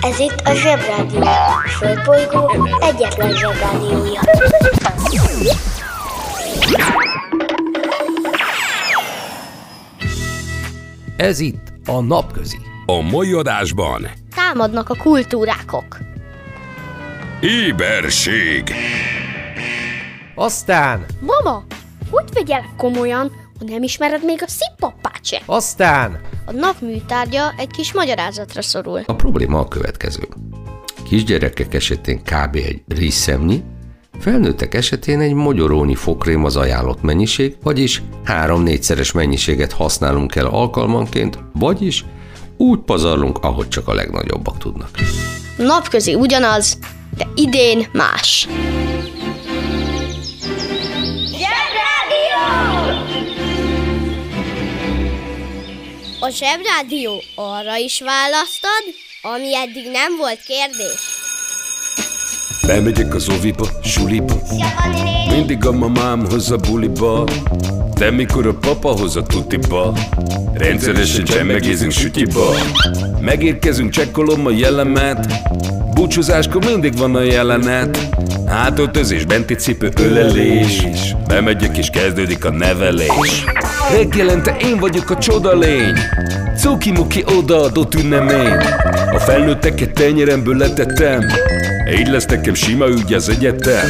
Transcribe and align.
Ez 0.00 0.18
itt 0.18 0.40
a 0.44 0.54
Zsebrádió. 0.54 1.20
A 1.22 1.68
Földbolygó 1.68 2.68
egyetlen 2.80 3.32
Zsebrádiója. 3.32 4.20
Ez 11.16 11.38
itt 11.40 11.72
a 11.86 12.00
Napközi. 12.00 12.58
A 12.86 13.00
mai 13.00 13.32
adásban 13.32 14.10
Támadnak 14.34 14.90
a 14.90 14.94
kultúrákok. 14.94 15.98
Éberség 17.40 18.74
Aztán, 20.34 21.04
Mama, 21.20 21.64
hogy 22.10 22.24
vegyelek 22.32 22.68
komolyan, 22.76 23.32
ha 23.58 23.64
nem 23.64 23.82
ismered 23.82 24.24
még 24.24 24.42
a 24.42 24.48
szippapát 24.48 25.24
se? 25.24 25.40
aztán... 25.46 26.20
A 26.48 26.52
nap 26.52 26.80
műtárgya 26.80 27.54
egy 27.56 27.70
kis 27.70 27.92
magyarázatra 27.92 28.62
szorul. 28.62 29.02
A 29.06 29.14
probléma 29.14 29.58
a 29.58 29.68
következő. 29.68 30.28
Kisgyerekek 31.08 31.74
esetén 31.74 32.22
kb. 32.22 32.54
egy 32.54 32.82
rizszemnyi, 32.88 33.62
felnőttek 34.18 34.74
esetén 34.74 35.20
egy 35.20 35.32
mogyorónyi 35.32 35.94
fokrém 35.94 36.44
az 36.44 36.56
ajánlott 36.56 37.02
mennyiség, 37.02 37.56
vagyis 37.62 38.02
három-négyszeres 38.24 39.12
mennyiséget 39.12 39.72
használunk 39.72 40.34
el 40.34 40.46
alkalmanként, 40.46 41.38
vagyis 41.52 42.04
úgy 42.56 42.78
pazarlunk, 42.78 43.38
ahogy 43.38 43.68
csak 43.68 43.88
a 43.88 43.94
legnagyobbak 43.94 44.58
tudnak. 44.58 44.90
Napközi 45.56 46.14
ugyanaz, 46.14 46.78
de 47.16 47.28
idén 47.34 47.86
más. 47.92 48.48
A 56.26 56.30
Zsebrádió 56.30 57.22
arra 57.34 57.76
is 57.76 58.00
választad, 58.00 58.84
ami 59.22 59.56
eddig 59.56 59.90
nem 59.90 60.16
volt 60.16 60.42
kérdés. 60.46 61.00
Bemegyek 62.66 63.14
az 63.14 63.28
oviba, 63.28 63.66
suliba. 63.82 64.34
Mindig 65.30 65.66
a 65.66 65.72
mamám 65.72 66.26
hoz 66.30 66.50
a 66.50 66.56
buliba 66.56 67.24
De 67.98 68.10
mikor 68.10 68.46
a 68.46 68.54
papa 68.54 68.88
hoz 68.88 69.16
a 69.16 69.22
tutiba 69.22 69.92
Rendszeresen 70.54 71.24
csemmegézünk 71.24 71.92
sütiba. 71.92 72.54
Megérkezünk, 73.20 73.90
csekkolom 73.90 74.46
a 74.46 74.50
jellemet. 74.50 75.26
Búcsúzáskor 75.94 76.64
mindig 76.64 76.96
van 76.96 77.14
a 77.14 77.20
jelenet. 77.20 78.08
Hátöltözés, 78.46 79.24
benti 79.24 79.54
cipő, 79.54 79.90
ölelés. 80.00 80.86
Bemegyek 81.28 81.76
és 81.76 81.90
kezdődik 81.90 82.44
a 82.44 82.50
nevelés. 82.50 83.44
Reggelente 83.92 84.56
én 84.60 84.78
vagyok 84.78 85.10
a 85.10 85.18
csoda 85.18 85.58
lény. 85.58 85.98
Cuki-muki 86.58 87.24
odaadott 87.38 87.94
ünnemény. 87.94 88.56
A 89.12 89.18
felnőtteket 89.18 89.92
tenyeremből 89.92 90.56
letettem. 90.56 91.20
Így 91.98 92.08
lesz 92.08 92.26
nekem 92.26 92.54
sima 92.54 92.88
ügy 92.88 93.12
az 93.12 93.28
egyetem 93.28 93.88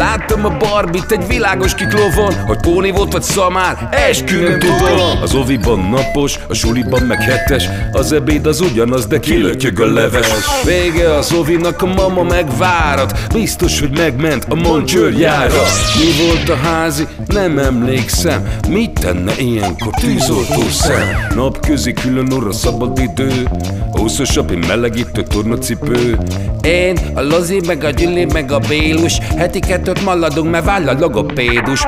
Láttam 0.00 0.44
a 0.44 0.56
barbit 0.56 1.10
egy 1.10 1.26
világos 1.26 1.74
kiklovon 1.74 2.34
Hogy 2.46 2.60
póni 2.60 2.90
volt 2.90 3.12
vagy 3.12 3.22
szamár, 3.22 3.88
eskü 3.90 4.42
nem 4.42 4.58
tudom. 4.58 5.22
Az 5.22 5.34
oviban 5.34 5.80
napos, 5.80 6.38
a 6.48 6.54
suliban 6.54 7.02
meg 7.02 7.22
hetes 7.22 7.68
Az 7.92 8.12
ebéd 8.12 8.46
az 8.46 8.60
ugyanaz, 8.60 9.06
de 9.06 9.18
kilötyög 9.18 9.80
a 9.80 9.92
leves. 9.92 10.26
Vége 10.64 11.14
az 11.14 11.32
ovinak, 11.32 11.82
a 11.82 11.86
mama 11.86 12.22
megvárat 12.22 13.18
Biztos, 13.32 13.80
hogy 13.80 13.90
megment 13.96 14.46
a 14.48 14.54
moncsőrjára 14.54 15.62
Mi 15.96 16.26
volt 16.26 16.48
a 16.48 16.56
házi? 16.56 17.06
Nem 17.26 17.58
emlékszem. 17.58 18.48
Mit 18.68 19.00
tenne 19.00 19.32
ilyenkor 19.38 19.92
tűzoltó 20.00 20.68
szem? 20.70 21.08
Napközi 21.34 21.92
külön 21.92 22.32
orra 22.32 22.52
szabad 22.52 22.98
idő 22.98 23.48
Húszosabb, 23.92 24.50
én 24.50 24.64
melegítő 24.66 25.22
tornacipő. 25.22 26.18
Én, 26.62 26.98
a 27.14 27.20
Lozi, 27.20 27.60
meg 27.66 27.84
a 27.84 27.90
Gyüli, 27.90 28.24
meg 28.24 28.52
a 28.52 28.58
Bélus 28.58 29.18
Heti 29.36 29.58
kettőt 29.92 30.04
maladunk, 30.04 30.50
mert 30.50 30.64
váll 30.64 30.88
a 30.88 30.92
logopédus. 30.92 31.84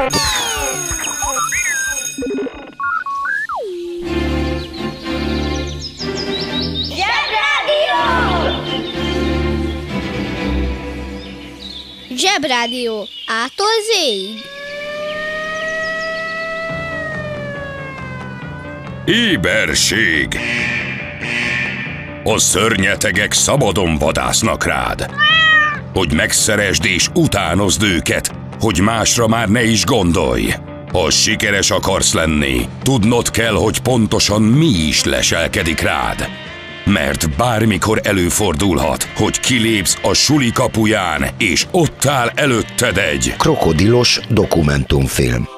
Zsebrádió 12.16 13.06
ától 13.26 13.66
zéig. 13.92 14.41
Éberség. 19.04 20.38
A 22.24 22.38
szörnyetegek 22.38 23.32
szabadon 23.32 23.98
vadásznak 23.98 24.64
rád 24.64 25.10
Hogy 25.92 26.14
megszeresd 26.14 26.84
és 26.84 27.08
utánozd 27.14 27.82
őket 27.82 28.34
Hogy 28.60 28.80
másra 28.80 29.28
már 29.28 29.48
ne 29.48 29.64
is 29.64 29.84
gondolj 29.84 30.54
Ha 30.92 31.10
sikeres 31.10 31.70
akarsz 31.70 32.12
lenni 32.12 32.69
Tudnod 32.82 33.30
kell, 33.30 33.54
hogy 33.54 33.80
pontosan 33.80 34.42
mi 34.42 34.69
is 34.69 35.04
leselkedik 35.04 35.80
rád 35.80 36.28
mert 36.84 37.36
bármikor 37.36 38.00
előfordulhat, 38.03 39.03
hogy 39.03 39.41
kilépsz 39.41 39.98
a 40.03 40.12
suli 40.12 40.50
kapuján, 40.53 41.28
és 41.38 41.66
ott 41.70 42.04
áll 42.06 42.30
előtted 42.34 42.98
egy 42.98 43.34
Krokodilos 43.38 44.20
dokumentumfilm. 44.28 45.48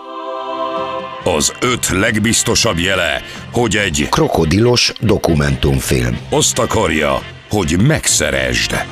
az 1.24 1.52
öt 1.60 1.88
legbiztosabb 1.88 2.78
jele, 2.78 3.22
hogy 3.52 3.76
egy 3.76 4.06
Krokodilos 4.10 4.92
dokumentumfilm. 5.00 6.18
azt 6.30 6.58
akarja, 6.58 7.22
hogy 7.50 7.80
megszeresd. 7.86 8.84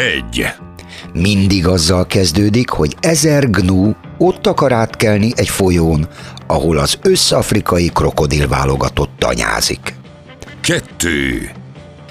Egy. 0.00 0.46
Mindig 1.12 1.66
azzal 1.66 2.06
kezdődik, 2.06 2.68
hogy 2.68 2.96
ezer 3.00 3.50
gnu 3.50 3.92
ott 4.18 4.46
akar 4.46 4.72
átkelni 4.72 5.32
egy 5.34 5.48
folyón, 5.48 6.08
ahol 6.46 6.78
az 6.78 6.98
összafrikai 7.02 7.90
krokodil 7.94 8.48
válogatott 8.48 9.10
tanyázik. 9.18 9.94
Kettő. 10.60 11.50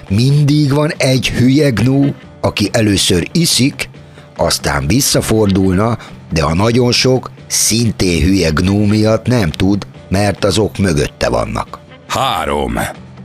Mindig 0.09 0.73
van 0.73 0.91
egy 0.97 1.29
hülye 1.29 1.69
gnu, 1.69 2.13
aki 2.41 2.69
először 2.71 3.27
iszik, 3.31 3.89
aztán 4.37 4.87
visszafordulna, 4.87 5.97
de 6.33 6.43
a 6.43 6.53
nagyon 6.53 6.91
sok, 6.91 7.31
szintén 7.47 8.23
hülye 8.23 8.49
gnu 8.49 8.85
miatt 8.85 9.25
nem 9.25 9.51
tud, 9.51 9.87
mert 10.09 10.45
azok 10.45 10.77
mögötte 10.77 11.29
vannak. 11.29 11.79
Három. 12.07 12.73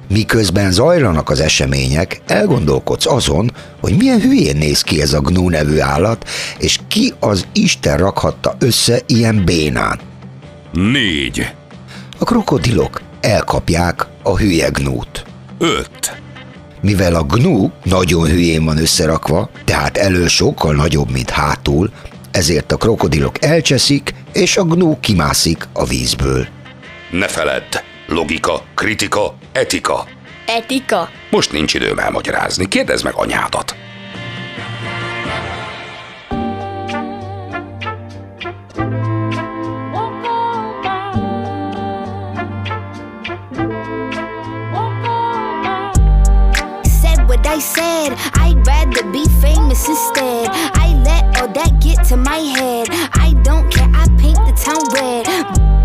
Miközben 0.08 0.72
zajlanak 0.72 1.30
az 1.30 1.40
események, 1.40 2.20
elgondolkodsz 2.26 3.06
azon, 3.06 3.50
hogy 3.80 3.96
milyen 3.96 4.20
hülyén 4.20 4.56
néz 4.56 4.82
ki 4.82 5.00
ez 5.00 5.12
a 5.12 5.20
gnu 5.20 5.48
nevű 5.48 5.78
állat, 5.78 6.28
és 6.58 6.78
ki 6.88 7.12
az 7.20 7.46
Isten 7.52 7.96
rakhatta 7.96 8.56
össze 8.58 9.00
ilyen 9.06 9.44
bénán. 9.44 10.00
Négy. 10.72 11.52
A 12.18 12.24
krokodilok 12.24 13.00
elkapják 13.20 14.06
a 14.22 14.38
hülye 14.38 14.68
gnút. 14.68 15.24
Öt. 15.58 16.22
Mivel 16.80 17.14
a 17.14 17.22
gnu 17.22 17.70
nagyon 17.82 18.26
hülyén 18.26 18.64
van 18.64 18.78
összerakva, 18.78 19.50
tehát 19.64 19.96
elől 19.96 20.28
sokkal 20.28 20.74
nagyobb, 20.74 21.10
mint 21.10 21.30
hátul, 21.30 21.90
ezért 22.30 22.72
a 22.72 22.76
krokodilok 22.76 23.44
elcseszik, 23.44 24.14
és 24.32 24.56
a 24.56 24.62
gnu 24.62 25.00
kimászik 25.00 25.68
a 25.72 25.84
vízből. 25.84 26.46
Ne 27.10 27.28
feledd. 27.28 27.93
Logika, 28.06 28.60
kritika, 28.74 29.20
etika. 29.52 30.04
Etika. 30.46 31.08
Most 31.30 31.52
nincs 31.52 31.74
időm 31.74 31.98
elmagyarázni. 31.98 32.68
Kérdezd 32.68 33.04
meg 33.04 33.14
anyádat. 33.16 33.74
I 47.54 47.60
said. 47.60 48.12
I'd 48.34 48.66
rather 48.66 49.04
be 49.12 49.24
famous 49.40 49.86
instead. 49.86 50.48
I 50.74 51.00
let 51.04 51.40
all 51.40 51.46
that 51.52 51.80
get 51.80 52.02
to 52.08 52.16
my 52.16 52.38
head. 52.38 52.88
I 53.12 53.32
don't 53.44 53.70
care, 53.70 53.88
I 53.94 54.08
paint 54.18 54.40
the 54.48 54.54
town 54.64 54.82
red. 54.92 55.83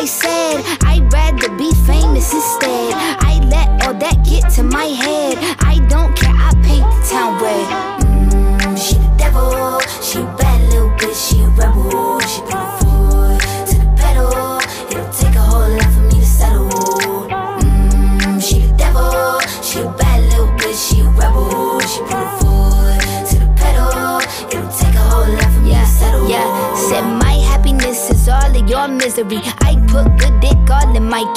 I 0.00 0.06
said 0.06 0.64
I'd 0.80 1.12
rather 1.12 1.54
be 1.58 1.74
famous 1.84 2.32
instead. 2.32 2.94
I 3.20 3.38
let 3.50 3.68
all 3.84 3.92
that 3.92 4.24
get 4.24 4.50
to 4.54 4.62
my 4.62 4.86
head. 4.86 5.36
I 5.60 5.76
don't 5.90 6.16
care, 6.16 6.32
I 6.32 6.54
paint 6.64 6.88
the 6.88 7.00
town 7.04 7.36
red. 7.36 7.68
Mm, 8.00 8.78
she 8.80 8.94
the 8.94 9.12
devil, 9.18 9.78
she 10.00 10.20
a 10.20 10.24
bad 10.40 10.62
little 10.72 10.88
bitch, 10.96 11.20
she 11.28 11.40
a 11.42 11.48
rebel. 11.52 12.18
She 12.20 12.40
put 12.48 12.56
her 12.56 12.78
foot 12.80 13.40
to 13.68 13.76
the 13.76 13.92
pedal. 14.00 14.56
It'll 14.88 15.12
take 15.12 15.36
a 15.36 15.44
whole 15.44 15.68
lot 15.68 15.92
for 15.92 16.00
me 16.08 16.16
to 16.16 16.24
settle. 16.24 17.28
Mm, 17.28 18.40
she 18.40 18.60
the 18.64 18.72
devil, 18.80 19.36
she 19.60 19.80
a 19.80 19.88
bad 20.00 20.24
little 20.32 20.48
bitch, 20.56 20.80
she 20.80 21.00
a 21.04 21.12
rebel. 21.12 21.76
She 21.84 22.00
put 22.08 22.24
her 22.24 22.40
foot 22.40 23.04
to 23.28 23.36
the 23.36 23.52
pedal. 23.52 24.16
It'll 24.48 24.72
take 24.80 24.96
a 24.96 25.04
whole 25.12 25.28
lot 25.28 25.44
for 25.52 25.60
me 25.60 25.76
to 25.76 25.84
settle. 25.84 26.24
Yeah, 26.26 26.48
said 26.88 27.04
my 27.04 27.36
happiness 27.52 28.08
is 28.08 28.30
all 28.30 28.48
of 28.48 28.66
your 28.66 28.88
misery. 28.88 29.42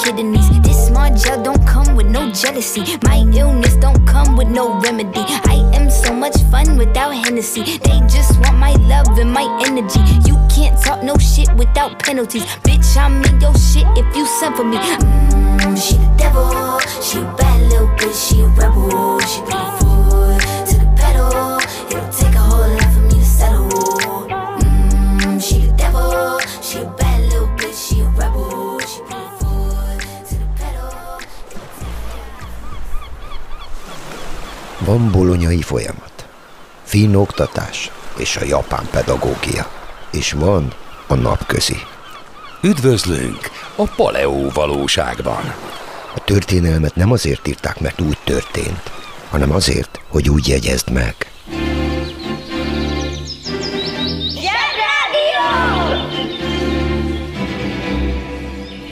Kidneys. 0.04 0.48
This 0.60 0.88
small 0.88 1.08
gel 1.14 1.42
don't 1.42 1.64
come 1.66 1.96
with 1.96 2.06
no 2.06 2.30
jealousy. 2.30 2.84
My 3.02 3.24
illness 3.34 3.76
don't 3.76 4.06
come 4.06 4.36
with 4.36 4.48
no 4.48 4.78
remedy. 4.80 5.24
I 5.48 5.56
am 5.74 5.90
so 5.90 6.12
much 6.12 6.36
fun 6.50 6.76
without 6.76 7.12
Hennessy. 7.12 7.78
They 7.78 7.98
just 8.06 8.38
want 8.40 8.58
my 8.58 8.72
love 8.92 9.18
and 9.18 9.32
my 9.32 9.46
energy. 9.66 10.00
You 10.28 10.36
can't 10.54 10.76
talk 10.82 11.02
no 11.02 11.16
shit 11.16 11.50
without 11.56 11.98
penalties. 11.98 12.44
Bitch, 12.66 12.96
I'm 12.96 13.24
in 13.24 13.40
your 13.40 13.56
shit 13.56 13.86
if 13.96 14.16
you 14.16 14.26
send 14.26 14.56
for 14.56 14.64
me. 14.64 14.76
Mm, 14.76 15.76
she 15.80 15.96
the 15.96 16.14
devil. 16.18 16.80
She 17.02 17.18
a 17.18 17.24
bad 17.38 17.60
little 17.70 17.88
bitch. 17.96 18.28
She 18.28 18.40
a 18.42 18.48
rebel. 18.48 19.20
She 19.20 19.53
Van 34.94 35.10
bolonyai 35.10 35.62
folyamat, 35.62 36.26
finn 36.84 37.14
oktatás 37.14 37.90
és 38.16 38.36
a 38.36 38.44
japán 38.44 38.88
pedagógia, 38.90 39.70
és 40.12 40.32
van 40.32 40.72
a 41.06 41.14
napközi. 41.14 41.76
Üdvözlünk 42.62 43.50
a 43.76 43.84
Paleó 43.84 44.50
valóságban. 44.50 45.54
A 46.14 46.24
történelmet 46.24 46.94
nem 46.94 47.12
azért 47.12 47.48
írták, 47.48 47.80
mert 47.80 48.00
úgy 48.00 48.18
történt, 48.24 48.90
hanem 49.30 49.52
azért, 49.52 50.00
hogy 50.08 50.28
úgy 50.28 50.48
jegyezd 50.48 50.90
meg. 50.90 51.14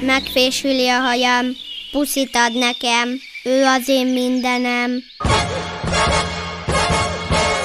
Megfésüli 0.01 0.89
a 0.89 1.01
hajam, 1.01 1.47
puszit 1.93 2.37
ad 2.37 2.59
nekem, 2.59 3.09
ő 3.45 3.65
az 3.65 3.89
én 3.89 4.07
mindenem. 4.07 5.11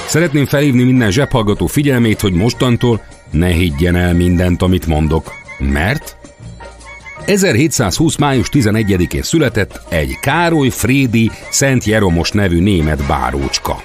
Szeretném 0.08 0.46
felhívni 0.46 0.82
minden 0.82 1.10
zsebhallgató 1.10 1.66
figyelmét, 1.66 2.20
hogy 2.20 2.32
mostantól 2.32 3.02
ne 3.30 3.46
higgyen 3.46 3.96
el 3.96 4.14
mindent, 4.14 4.62
amit 4.62 4.86
mondok. 4.86 5.32
Mert 5.58 6.16
1720. 7.24 8.16
május 8.16 8.48
11-én 8.52 9.22
született 9.22 9.80
egy 9.88 10.18
Károly 10.20 10.68
Frédi 10.68 11.30
Szent 11.50 11.84
Jeromos 11.84 12.30
nevű 12.30 12.60
német 12.60 13.06
bárócska. 13.06 13.82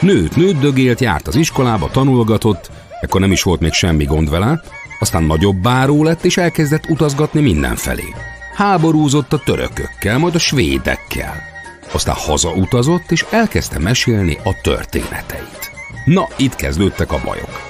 Nőt, 0.00 0.36
nőtt 0.36 0.60
dögélt, 0.60 1.00
járt 1.00 1.28
az 1.28 1.36
iskolába, 1.36 1.90
tanulgatott, 1.90 2.70
ekkor 3.00 3.20
nem 3.20 3.32
is 3.32 3.42
volt 3.42 3.60
még 3.60 3.72
semmi 3.72 4.04
gond 4.04 4.30
vele, 4.30 4.62
aztán 5.00 5.22
nagyobb 5.22 5.56
báró 5.56 6.04
lett, 6.04 6.24
és 6.24 6.36
elkezdett 6.36 6.88
utazgatni 6.88 7.40
mindenfelé. 7.40 8.14
Háborúzott 8.54 9.32
a 9.32 9.42
törökökkel, 9.44 10.18
majd 10.18 10.34
a 10.34 10.38
svédekkel. 10.38 11.53
Aztán 11.94 12.14
hazautazott, 12.14 13.10
és 13.10 13.24
elkezdte 13.30 13.78
mesélni 13.78 14.38
a 14.44 14.60
történeteit. 14.62 15.70
Na, 16.04 16.28
itt 16.36 16.56
kezdődtek 16.56 17.12
a 17.12 17.20
bajok. 17.24 17.60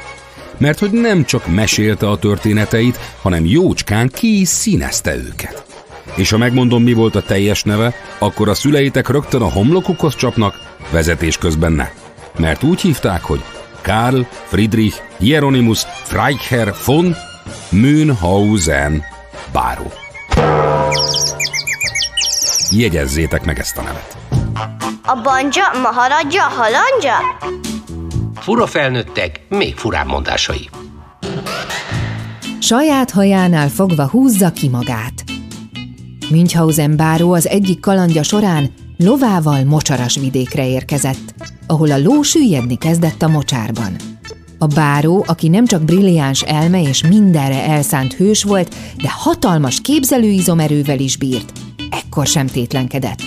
Mert 0.58 0.78
hogy 0.78 0.90
nem 0.90 1.24
csak 1.24 1.46
mesélte 1.46 2.08
a 2.08 2.18
történeteit, 2.18 2.98
hanem 3.22 3.44
jócskán 3.44 4.08
ki 4.08 4.40
is 4.40 4.48
színezte 4.48 5.16
őket. 5.16 5.64
És 6.14 6.30
ha 6.30 6.38
megmondom, 6.38 6.82
mi 6.82 6.92
volt 6.92 7.14
a 7.14 7.22
teljes 7.22 7.62
neve, 7.62 7.94
akkor 8.18 8.48
a 8.48 8.54
szüleitek 8.54 9.08
rögtön 9.08 9.42
a 9.42 9.50
homlokukhoz 9.50 10.16
csapnak, 10.16 10.60
vezetés 10.90 11.38
közben 11.38 11.72
ne. 11.72 11.88
Mert 12.38 12.62
úgy 12.62 12.80
hívták, 12.80 13.22
hogy 13.22 13.42
Karl 13.82 14.20
Friedrich 14.46 15.00
Hieronymus 15.18 15.82
Freiherr 16.02 16.70
von 16.84 17.16
Münchhausen 17.70 19.04
báró. 19.52 19.92
Jegyezzétek 22.70 23.44
meg 23.44 23.58
ezt 23.58 23.76
a 23.76 23.82
nevet. 23.82 24.16
A 25.02 25.20
banja, 25.22 25.64
maharadja, 25.82 26.42
halandja? 26.42 27.14
Fura 28.34 28.66
felnőttek, 28.66 29.40
még 29.48 29.76
furább 29.76 30.06
mondásai. 30.06 30.68
Saját 32.60 33.10
hajánál 33.10 33.68
fogva 33.68 34.08
húzza 34.08 34.50
ki 34.50 34.68
magát. 34.68 35.24
Münchhausen 36.30 36.96
báró 36.96 37.32
az 37.32 37.48
egyik 37.48 37.80
kalandja 37.80 38.22
során 38.22 38.72
lovával 38.96 39.64
mocsaras 39.64 40.16
vidékre 40.16 40.68
érkezett, 40.68 41.34
ahol 41.66 41.90
a 41.90 41.98
ló 41.98 42.22
süllyedni 42.22 42.78
kezdett 42.78 43.22
a 43.22 43.28
mocsárban. 43.28 43.96
A 44.58 44.66
báró, 44.66 45.24
aki 45.28 45.48
nem 45.48 45.66
csak 45.66 45.82
brilliáns 45.82 46.42
elme 46.42 46.82
és 46.82 47.06
mindenre 47.06 47.62
elszánt 47.62 48.12
hős 48.12 48.42
volt, 48.42 48.74
de 48.96 49.10
hatalmas 49.10 49.80
képzelőizomerővel 49.80 50.98
is 50.98 51.16
bírt, 51.16 51.52
ekkor 52.14 52.26
sem 52.26 52.46
tétlenkedett. 52.46 53.22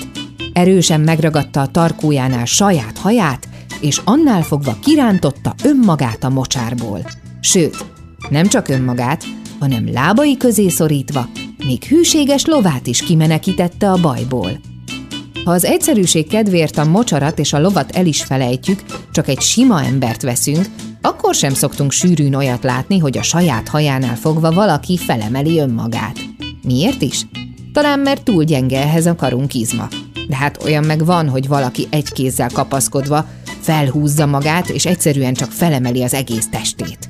Erősen 0.53 1.01
megragadta 1.01 1.61
a 1.61 1.67
tarkójánál 1.67 2.45
saját 2.45 2.97
haját, 2.97 3.47
és 3.81 4.01
annál 4.03 4.41
fogva 4.41 4.77
kirántotta 4.81 5.53
önmagát 5.63 6.23
a 6.23 6.29
mocsárból. 6.29 6.99
Sőt, 7.41 7.85
nem 8.29 8.47
csak 8.47 8.67
önmagát, 8.67 9.23
hanem 9.59 9.91
lábai 9.91 10.37
közé 10.37 10.69
szorítva, 10.69 11.29
még 11.65 11.83
hűséges 11.83 12.45
lovát 12.45 12.87
is 12.87 13.01
kimenekítette 13.01 13.91
a 13.91 14.01
bajból. 14.01 14.51
Ha 15.43 15.51
az 15.51 15.65
egyszerűség 15.65 16.27
kedvéért 16.27 16.77
a 16.77 16.85
mocsarat 16.85 17.39
és 17.39 17.53
a 17.53 17.59
lovat 17.59 17.91
el 17.91 18.05
is 18.05 18.23
felejtjük, 18.23 18.83
csak 19.11 19.27
egy 19.27 19.41
sima 19.41 19.83
embert 19.83 20.21
veszünk, 20.21 20.65
akkor 21.01 21.35
sem 21.35 21.53
szoktunk 21.53 21.91
sűrűn 21.91 22.33
olyat 22.33 22.63
látni, 22.63 22.97
hogy 22.97 23.17
a 23.17 23.23
saját 23.23 23.67
hajánál 23.67 24.15
fogva 24.15 24.51
valaki 24.51 24.97
felemeli 24.97 25.59
önmagát. 25.59 26.19
Miért 26.63 27.01
is? 27.01 27.25
Talán 27.77 27.99
mert 27.99 28.23
túl 28.23 28.43
gyenge 28.43 28.81
ehhez 28.81 29.05
a 29.05 29.15
karunk 29.15 29.53
izma. 29.53 29.87
De 30.27 30.35
hát 30.35 30.63
olyan 30.63 30.83
meg 30.83 31.05
van, 31.05 31.29
hogy 31.29 31.47
valaki 31.47 31.87
egy 31.89 32.11
kézzel 32.11 32.49
kapaszkodva 32.53 33.25
felhúzza 33.59 34.25
magát, 34.25 34.69
és 34.69 34.85
egyszerűen 34.85 35.33
csak 35.33 35.51
felemeli 35.51 36.03
az 36.03 36.13
egész 36.13 36.49
testét. 36.49 37.09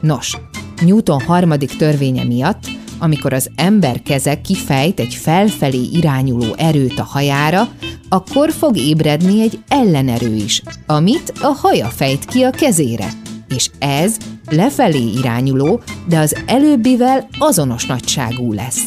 Nos, 0.00 0.36
Newton 0.84 1.20
harmadik 1.20 1.76
törvénye 1.76 2.24
miatt, 2.24 2.64
amikor 2.98 3.32
az 3.32 3.50
ember 3.56 4.02
keze 4.02 4.40
kifejt 4.40 5.00
egy 5.00 5.14
felfelé 5.14 5.82
irányuló 5.92 6.54
erőt 6.56 6.98
a 6.98 7.04
hajára, 7.04 7.68
akkor 8.08 8.52
fog 8.52 8.76
ébredni 8.76 9.40
egy 9.40 9.58
ellenerő 9.68 10.34
is, 10.34 10.62
amit 10.86 11.32
a 11.40 11.56
haja 11.60 11.86
fejt 11.86 12.24
ki 12.24 12.42
a 12.42 12.50
kezére. 12.50 13.08
És 13.56 13.70
ez 13.78 14.16
lefelé 14.48 15.10
irányuló, 15.18 15.80
de 16.08 16.18
az 16.18 16.36
előbbivel 16.46 17.28
azonos 17.38 17.86
nagyságú 17.86 18.52
lesz. 18.52 18.82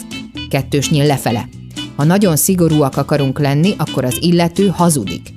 Kettős 0.53 0.89
nyíl 0.89 1.05
lefele. 1.05 1.47
Ha 1.95 2.03
nagyon 2.03 2.35
szigorúak 2.35 2.97
akarunk 2.97 3.39
lenni, 3.39 3.75
akkor 3.77 4.05
az 4.05 4.17
illető 4.21 4.67
hazudik. 4.67 5.33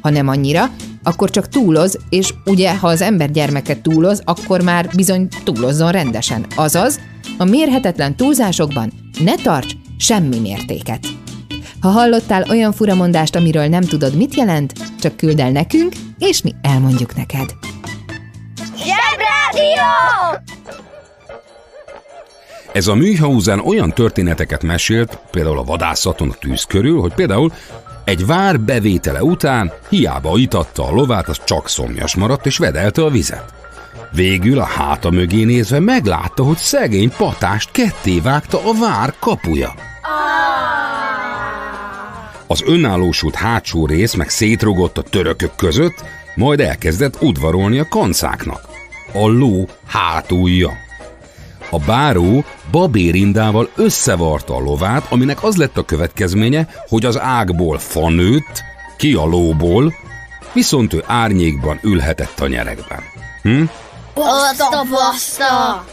Ha 0.00 0.10
nem 0.10 0.28
annyira, 0.28 0.70
akkor 1.02 1.30
csak 1.30 1.48
túloz, 1.48 1.98
és 2.08 2.34
ugye, 2.44 2.76
ha 2.76 2.88
az 2.88 3.00
ember 3.00 3.30
gyermeke 3.30 3.80
túloz, 3.80 4.22
akkor 4.24 4.62
már 4.62 4.88
bizony 4.94 5.28
túlozzon 5.44 5.90
rendesen. 5.90 6.46
Azaz, 6.56 7.00
a 7.38 7.44
mérhetetlen 7.44 8.16
túlzásokban 8.16 8.92
ne 9.24 9.34
tarts 9.34 9.72
semmi 9.98 10.38
mértéket. 10.38 11.06
Ha 11.80 11.88
hallottál 11.88 12.44
olyan 12.48 12.72
furamondást, 12.72 13.36
amiről 13.36 13.66
nem 13.66 13.82
tudod, 13.82 14.16
mit 14.16 14.34
jelent, 14.34 14.72
csak 15.00 15.16
küld 15.16 15.40
el 15.40 15.50
nekünk, 15.50 15.92
és 16.18 16.42
mi 16.42 16.54
elmondjuk 16.62 17.16
neked. 17.16 17.54
Zsebrádió! 18.76 20.83
Ez 22.74 22.86
a 22.86 22.94
Münchhausen 22.94 23.60
olyan 23.60 23.92
történeteket 23.92 24.62
mesélt, 24.62 25.18
például 25.30 25.58
a 25.58 25.64
vadászaton 25.64 26.30
a 26.30 26.34
tűz 26.40 26.64
körül, 26.64 27.00
hogy 27.00 27.14
például 27.14 27.52
egy 28.04 28.26
vár 28.26 28.60
bevétele 28.60 29.22
után 29.22 29.72
hiába 29.88 30.38
itatta 30.38 30.86
a 30.86 30.90
lovát, 30.90 31.28
az 31.28 31.44
csak 31.44 31.68
szomjas 31.68 32.14
maradt 32.14 32.46
és 32.46 32.58
vedelte 32.58 33.02
a 33.02 33.10
vizet. 33.10 33.54
Végül 34.12 34.58
a 34.58 34.64
háta 34.64 35.10
mögé 35.10 35.44
nézve 35.44 35.80
meglátta, 35.80 36.42
hogy 36.42 36.56
szegény 36.56 37.12
patást 37.16 37.70
ketté 37.70 38.20
vágta 38.20 38.58
a 38.58 38.72
vár 38.80 39.14
kapuja. 39.18 39.74
Az 42.46 42.62
önállósult 42.66 43.34
hátsó 43.34 43.86
rész 43.86 44.14
meg 44.14 44.28
szétrugott 44.28 44.98
a 44.98 45.02
törökök 45.02 45.54
között, 45.56 46.04
majd 46.34 46.60
elkezdett 46.60 47.22
udvarolni 47.22 47.78
a 47.78 47.88
kancáknak. 47.88 48.60
A 49.12 49.28
ló 49.28 49.68
hátulja. 49.86 50.83
A 51.70 51.78
báró 51.78 52.44
babérindával 52.70 53.70
összevarta 53.76 54.54
a 54.54 54.60
lovát, 54.60 55.06
aminek 55.08 55.42
az 55.42 55.56
lett 55.56 55.76
a 55.76 55.84
következménye, 55.84 56.68
hogy 56.88 57.04
az 57.04 57.20
ágból 57.20 57.78
fa 57.78 58.08
nőtt, 58.08 58.62
ki 58.96 59.14
a 59.14 59.24
lóból, 59.24 59.94
viszont 60.52 60.92
ő 60.92 61.04
árnyékban 61.06 61.78
ülhetett 61.82 62.40
a 62.40 62.46
nyerekben. 62.46 63.00
Hm? 63.42 63.62
Baszta, 64.14 64.84
baszta! 64.90 65.84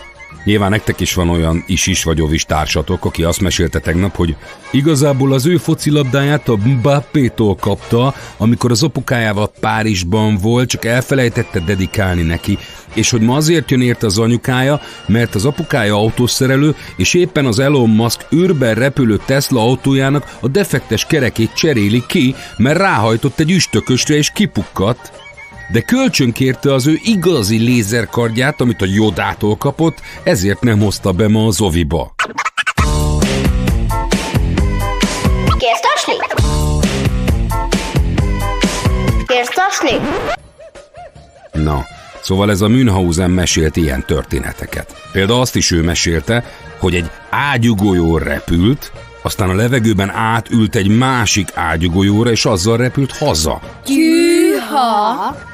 Nyilván 0.44 0.70
nektek 0.70 1.00
is 1.00 1.14
van 1.14 1.30
olyan 1.30 1.64
is-is 1.68 2.04
vagy 2.04 2.22
ovis 2.22 2.46
társatok, 2.46 3.06
aki 3.06 3.24
azt 3.24 3.42
mesélte 3.42 3.80
tegnap, 3.80 4.16
hogy 4.16 4.36
igazából 4.72 5.34
az 5.34 5.46
ő 5.46 5.58
focilabdáját 5.58 6.50
a 6.50 6.58
Mbappé-tól 6.58 7.56
kapta, 7.56 8.14
amikor 8.38 8.72
az 8.72 8.84
apukájával 8.84 9.52
Párizsban 9.60 10.38
volt, 10.38 10.70
csak 10.70 10.86
elfelejtette 10.86 11.60
dedikálni 11.60 12.22
neki, 12.22 12.58
és 12.94 13.10
hogy 13.10 13.22
ma 13.22 13.36
azért 13.36 13.72
jön 13.72 13.82
érte 13.82 14.06
az 14.06 14.18
anyukája, 14.18 14.82
mert 15.08 15.36
az 15.36 15.46
apukája 15.46 15.96
autószerelő, 15.96 16.76
és 16.96 17.14
éppen 17.14 17.46
az 17.46 17.60
Elon 17.60 17.90
Musk 17.90 18.26
űrben 18.34 18.76
repülő 18.76 19.20
Tesla 19.26 19.62
autójának 19.62 20.38
a 20.40 20.48
defektes 20.48 21.06
kerekét 21.06 21.54
cseréli 21.54 22.04
ki, 22.08 22.36
mert 22.58 22.78
ráhajtott 22.78 23.40
egy 23.40 23.52
üstökösre 23.52 24.16
és 24.16 24.32
kipukkadt, 24.32 25.21
de 25.72 25.82
kölcsönkérte 25.82 26.74
az 26.74 26.88
ő 26.88 27.00
igazi 27.04 27.58
lézerkardját, 27.58 28.62
amit 28.62 28.82
a 28.82 28.86
Jodától 28.86 29.58
kapott, 29.58 30.02
ezért 30.24 30.62
nem 30.62 30.80
hozta 30.80 31.12
be 31.12 31.28
ma 31.28 31.46
az 31.46 31.62
oviba. 31.62 32.14
Kérsz 35.58 35.80
tasni? 35.82 36.14
Kérsz 39.26 39.54
tasni? 39.54 40.08
Na, 41.52 41.86
szóval 42.22 42.50
ez 42.50 42.62
a 42.62 42.68
Münchhausen 42.68 43.32
mesélt 43.32 43.76
ilyen 43.76 44.06
történeteket. 44.06 44.96
Például 45.12 45.40
azt 45.40 45.56
is 45.56 45.72
ő 45.72 45.82
mesélte, 45.82 46.44
hogy 46.80 46.96
egy 46.96 47.10
ágyugolyó 47.30 48.18
repült, 48.18 48.92
aztán 49.22 49.50
a 49.50 49.54
levegőben 49.54 50.10
átült 50.10 50.76
egy 50.76 50.98
másik 50.98 51.50
ágyugolyóra, 51.54 52.32
és 52.32 52.46
azzal 52.46 52.78
repült 52.78 53.18
haza. 53.18 53.60
Tűha! 53.84 55.50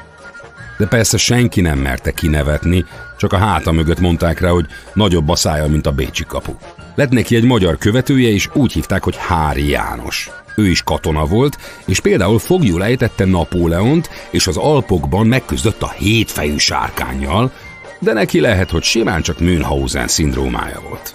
De 0.78 0.86
persze 0.86 1.16
senki 1.16 1.60
nem 1.60 1.78
merte 1.78 2.10
kinevetni, 2.10 2.84
csak 3.16 3.32
a 3.32 3.36
háta 3.36 3.72
mögött 3.72 4.00
mondták 4.00 4.40
rá, 4.40 4.48
hogy 4.48 4.66
nagyobb 4.92 5.28
a 5.28 5.36
szája, 5.36 5.66
mint 5.66 5.86
a 5.86 5.92
Bécsi 5.92 6.24
kapu. 6.24 6.52
Lett 6.94 7.10
neki 7.10 7.36
egy 7.36 7.44
magyar 7.44 7.78
követője, 7.78 8.28
és 8.28 8.48
úgy 8.52 8.72
hívták, 8.72 9.04
hogy 9.04 9.16
Hári 9.16 9.68
János. 9.68 10.30
Ő 10.56 10.66
is 10.66 10.82
katona 10.82 11.24
volt, 11.24 11.58
és 11.86 12.00
például 12.00 12.38
fogjul 12.38 12.84
ejtette 12.84 13.24
Napóleont, 13.24 14.10
és 14.30 14.46
az 14.46 14.56
Alpokban 14.56 15.26
megküzdött 15.26 15.82
a 15.82 15.90
hétfejű 15.90 16.56
sárkányjal, 16.56 17.52
de 17.98 18.12
neki 18.12 18.40
lehet, 18.40 18.70
hogy 18.70 18.82
simán 18.82 19.22
csak 19.22 19.40
Münchhausen 19.40 20.08
szindrómája 20.08 20.80
volt. 20.88 21.12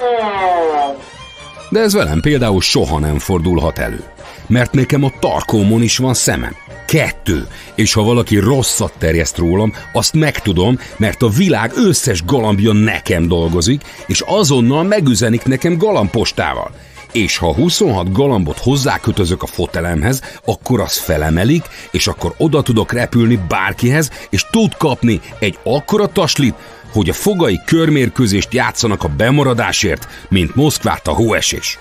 De 1.70 1.80
ez 1.80 1.94
velem 1.94 2.20
például 2.20 2.62
soha 2.62 3.00
nem 3.00 3.20
fordulhat 3.20 3.78
elő. 3.78 4.04
Mert 4.48 4.74
nekem 4.74 5.04
a 5.04 5.12
tarkómon 5.20 5.82
is 5.82 5.98
van 5.98 6.14
szemem. 6.14 6.56
Kettő. 6.86 7.48
És 7.76 7.94
ha 7.94 8.04
valaki 8.04 8.38
rosszat 8.38 8.94
terjeszt 8.98 9.38
rólam, 9.38 9.74
azt 9.94 10.14
megtudom, 10.14 10.80
mert 10.98 11.22
a 11.22 11.30
világ 11.30 11.72
összes 11.76 12.26
galambja 12.26 12.74
nekem 12.74 13.28
dolgozik, 13.28 13.82
és 14.08 14.22
azonnal 14.26 14.84
megüzenik 14.84 15.44
nekem 15.44 15.78
galambostával. 15.78 16.72
És 17.12 17.38
ha 17.38 17.54
26 17.54 18.12
galambot 18.12 18.58
hozzákötözök 18.58 19.44
a 19.44 19.48
fotelemhez, 19.48 20.22
akkor 20.46 20.80
az 20.80 20.98
felemelik, 20.98 21.66
és 21.92 22.08
akkor 22.08 22.34
oda 22.38 22.62
tudok 22.62 22.92
repülni 22.92 23.40
bárkihez, 23.48 24.12
és 24.30 24.46
tud 24.52 24.76
kapni 24.78 25.22
egy 25.40 25.58
akkora 25.64 26.08
taslit, 26.08 26.56
hogy 26.92 27.10
a 27.10 27.14
fogai 27.14 27.62
körmérkőzést 27.66 28.54
játszanak 28.54 29.04
a 29.04 29.08
bemaradásért, 29.18 30.08
mint 30.30 30.56
Moszkvát 30.56 31.08
a 31.08 31.12
hóesés. 31.12 31.80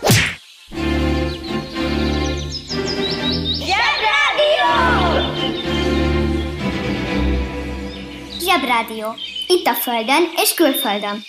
Zsebrádió. 8.53 9.15
Itt 9.47 9.67
a 9.67 9.75
Földön 9.75 10.29
és 10.37 10.55
külföldön. 10.55 11.23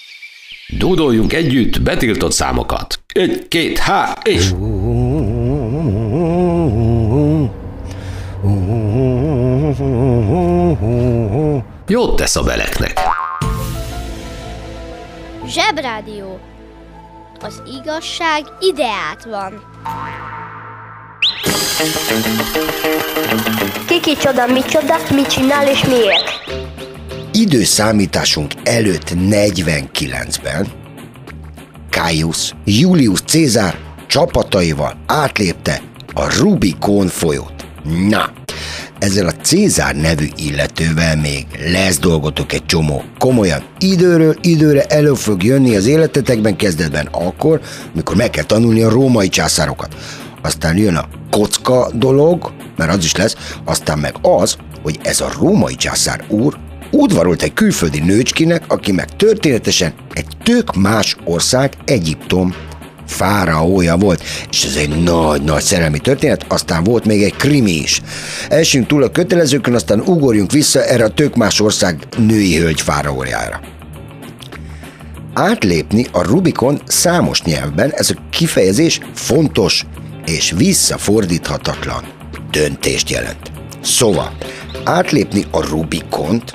Dúdoljunk 0.67 1.33
együtt 1.33 1.81
betiltott 1.81 2.31
számokat. 2.31 2.99
Egy, 3.13 3.47
két, 3.47 3.77
há, 3.77 4.17
és... 4.23 4.49
Jót 11.87 12.15
tesz 12.15 12.35
a 12.35 12.43
beleknek. 12.43 12.99
Zsebrádió. 15.47 16.39
Az 17.41 17.61
igazság 17.81 18.43
ideát 18.59 19.25
van. 19.25 19.63
Kiki 23.87 24.17
csoda, 24.17 24.47
mi 24.47 24.61
csoda, 24.61 24.95
mit 25.13 25.27
csinál 25.27 25.67
és 25.67 25.85
miért? 25.85 26.41
Időszámításunk 27.35 28.51
előtt 28.63 29.13
49-ben 29.29 30.67
Caius 31.89 32.53
Julius 32.65 33.21
Cézár 33.21 33.77
csapataival 34.07 34.97
átlépte 35.05 35.81
a 36.13 36.39
Rubicon 36.39 37.07
folyót. 37.07 37.65
Na, 38.09 38.31
ezzel 38.99 39.27
a 39.27 39.31
Cézár 39.31 39.95
nevű 39.95 40.27
illetővel 40.35 41.15
még 41.15 41.45
lesz 41.71 41.99
dolgotok 41.99 42.53
egy 42.53 42.65
csomó. 42.65 43.03
Komolyan, 43.17 43.63
időről 43.79 44.35
időre 44.41 44.83
elő 44.83 45.13
fog 45.13 45.43
jönni 45.43 45.75
az 45.75 45.85
életetekben 45.85 46.55
kezdetben 46.55 47.07
akkor, 47.11 47.61
amikor 47.93 48.15
meg 48.15 48.29
kell 48.29 48.43
tanulni 48.43 48.83
a 48.83 48.89
római 48.89 49.29
császárokat. 49.29 49.95
Aztán 50.41 50.77
jön 50.77 50.95
a 50.95 51.07
kocka 51.31 51.89
dolog, 51.93 52.51
mert 52.75 52.93
az 52.93 53.03
is 53.03 53.15
lesz, 53.15 53.35
aztán 53.65 53.99
meg 53.99 54.15
az, 54.21 54.57
hogy 54.81 54.99
ez 55.03 55.21
a 55.21 55.31
római 55.39 55.75
császár 55.75 56.25
úr 56.27 56.57
udvarolt 56.93 57.41
egy 57.41 57.53
külföldi 57.53 58.00
nőcskinek, 58.00 58.63
aki 58.67 58.91
meg 58.91 59.15
történetesen 59.15 59.93
egy 60.13 60.27
tök 60.43 60.75
más 60.75 61.15
ország, 61.23 61.73
Egyiptom 61.85 62.55
fáraója 63.07 63.97
volt, 63.97 64.23
és 64.50 64.63
ez 64.63 64.75
egy 64.75 65.03
nagy-nagy 65.03 65.62
szerelmi 65.62 66.00
történet, 66.00 66.45
aztán 66.47 66.83
volt 66.83 67.05
még 67.05 67.23
egy 67.23 67.35
krimi 67.35 67.71
is. 67.71 68.01
Elsünk 68.50 68.88
túl 68.88 69.03
a 69.03 69.12
kötelezőkön, 69.12 69.73
aztán 69.73 70.00
ugorjunk 70.00 70.51
vissza 70.51 70.83
erre 70.85 71.03
a 71.03 71.09
tök 71.09 71.35
más 71.35 71.59
ország 71.59 71.97
női 72.17 72.57
hölgy 72.57 72.81
fáraójára. 72.81 73.62
Átlépni 75.33 76.05
a 76.12 76.21
Rubikon 76.23 76.81
számos 76.85 77.41
nyelvben 77.41 77.91
ez 77.91 78.09
a 78.09 78.21
kifejezés 78.29 79.00
fontos 79.13 79.85
és 80.25 80.53
visszafordíthatatlan 80.57 82.03
döntést 82.51 83.09
jelent. 83.09 83.51
Szóval, 83.81 84.38
átlépni 84.83 85.45
a 85.51 85.67
Rubikont 85.67 86.53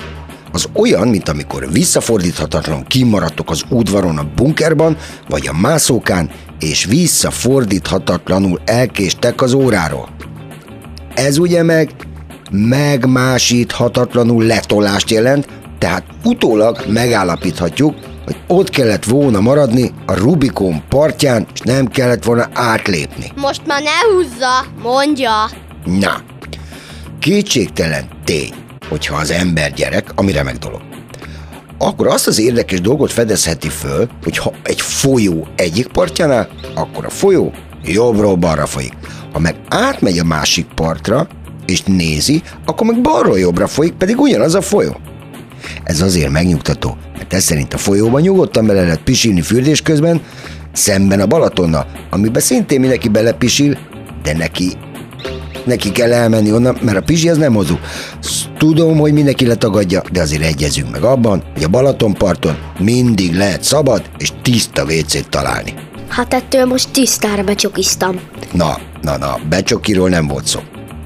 az 0.52 0.68
olyan, 0.72 1.08
mint 1.08 1.28
amikor 1.28 1.72
visszafordíthatatlan 1.72 2.84
kimaradtok 2.86 3.50
az 3.50 3.62
udvaron 3.68 4.18
a 4.18 4.28
bunkerban, 4.36 4.96
vagy 5.28 5.48
a 5.48 5.58
mászókán, 5.60 6.30
és 6.60 6.84
visszafordíthatatlanul 6.84 8.60
elkéstek 8.64 9.42
az 9.42 9.52
óráról. 9.52 10.08
Ez 11.14 11.38
ugye 11.38 11.62
meg 11.62 11.90
megmásíthatatlanul 12.50 14.44
letolást 14.44 15.10
jelent, 15.10 15.48
tehát 15.78 16.04
utólag 16.24 16.84
megállapíthatjuk, 16.88 17.94
hogy 18.24 18.36
ott 18.46 18.70
kellett 18.70 19.04
volna 19.04 19.40
maradni 19.40 19.92
a 20.06 20.14
Rubikon 20.14 20.82
partján, 20.88 21.46
és 21.54 21.60
nem 21.60 21.86
kellett 21.86 22.24
volna 22.24 22.48
átlépni. 22.52 23.32
Most 23.36 23.66
már 23.66 23.82
ne 23.82 24.12
húzza, 24.12 24.66
mondja. 24.82 25.50
Na, 25.84 26.20
kétségtelen 27.18 28.08
tény, 28.24 28.52
hogyha 28.88 29.16
az 29.16 29.30
ember 29.30 29.72
gyerek, 29.72 30.10
ami 30.14 30.32
remek 30.32 30.56
dolog. 30.56 30.80
Akkor 31.78 32.06
azt 32.06 32.26
az 32.26 32.40
érdekes 32.40 32.80
dolgot 32.80 33.12
fedezheti 33.12 33.68
föl, 33.68 34.08
hogy 34.22 34.38
ha 34.38 34.52
egy 34.62 34.80
folyó 34.80 35.46
egyik 35.56 35.86
partjánál, 35.86 36.48
akkor 36.74 37.04
a 37.04 37.10
folyó 37.10 37.52
jobbról 37.84 38.36
balra 38.36 38.66
folyik. 38.66 38.92
Ha 39.32 39.38
meg 39.38 39.56
átmegy 39.68 40.18
a 40.18 40.24
másik 40.24 40.66
partra, 40.74 41.26
és 41.66 41.82
nézi, 41.82 42.42
akkor 42.66 42.86
meg 42.86 43.00
balról 43.00 43.38
jobbra 43.38 43.66
folyik, 43.66 43.92
pedig 43.92 44.20
ugyanaz 44.20 44.54
a 44.54 44.60
folyó. 44.60 45.00
Ez 45.84 46.00
azért 46.00 46.30
megnyugtató, 46.30 46.96
mert 47.16 47.32
ez 47.32 47.44
szerint 47.44 47.74
a 47.74 47.78
folyóban 47.78 48.20
nyugodtan 48.20 48.66
bele 48.66 48.82
lehet 48.82 49.02
pisilni 49.02 49.40
fürdés 49.40 49.82
közben, 49.82 50.20
szemben 50.72 51.20
a 51.20 51.26
Balatonnal, 51.26 51.86
amiben 52.10 52.42
szintén 52.42 52.80
mindenki 52.80 53.08
belepisil, 53.08 53.78
de 54.22 54.36
neki 54.36 54.72
neki 55.68 55.92
kell 55.92 56.12
elmenni 56.12 56.52
onnan, 56.52 56.78
mert 56.82 56.96
a 56.96 57.02
pizsi 57.02 57.28
az 57.28 57.36
nem 57.36 57.54
hozó. 57.54 57.74
Tudom, 58.58 58.98
hogy 58.98 59.12
mindenki 59.12 59.46
letagadja, 59.46 60.02
de 60.12 60.20
azért 60.20 60.42
egyezünk 60.42 60.90
meg 60.90 61.02
abban, 61.02 61.42
hogy 61.52 61.62
a 61.62 61.68
Balatonparton 61.68 62.56
mindig 62.78 63.34
lehet 63.34 63.62
szabad 63.62 64.02
és 64.18 64.32
tiszta 64.42 64.84
WC-t 64.84 65.28
találni. 65.28 65.74
Hát 66.08 66.34
ettől 66.34 66.64
most 66.64 66.90
tisztára 66.90 67.42
becsokiztam. 67.42 68.20
Na, 68.52 68.78
na, 69.02 69.18
na, 69.18 69.38
becsokiról 69.48 70.08
nem 70.08 70.26
volt 70.26 70.46
szó. 70.46 70.60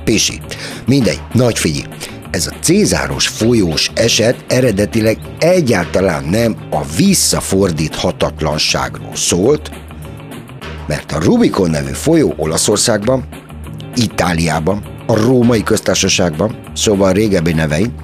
Pisi. 0.04 0.40
Mindegy, 0.87 1.21
nagy 1.33 1.59
figyelj. 1.59 1.87
Ez 2.31 2.47
a 2.47 2.54
Cézáros 2.61 3.28
folyós 3.28 3.90
eset 3.95 4.45
eredetileg 4.49 5.19
egyáltalán 5.38 6.25
nem 6.25 6.57
a 6.71 6.81
visszafordíthatatlanságról 6.97 9.16
szólt, 9.16 9.71
mert 10.87 11.12
a 11.12 11.21
Rubikon 11.21 11.71
nevű 11.71 11.92
folyó 11.92 12.35
Olaszországban, 12.37 13.25
Itáliában, 13.95 14.83
a 15.07 15.17
Római 15.17 15.63
Köztársaságban, 15.63 16.57
szóval 16.75 17.13
régebbi 17.13 17.53
nevein, 17.53 17.95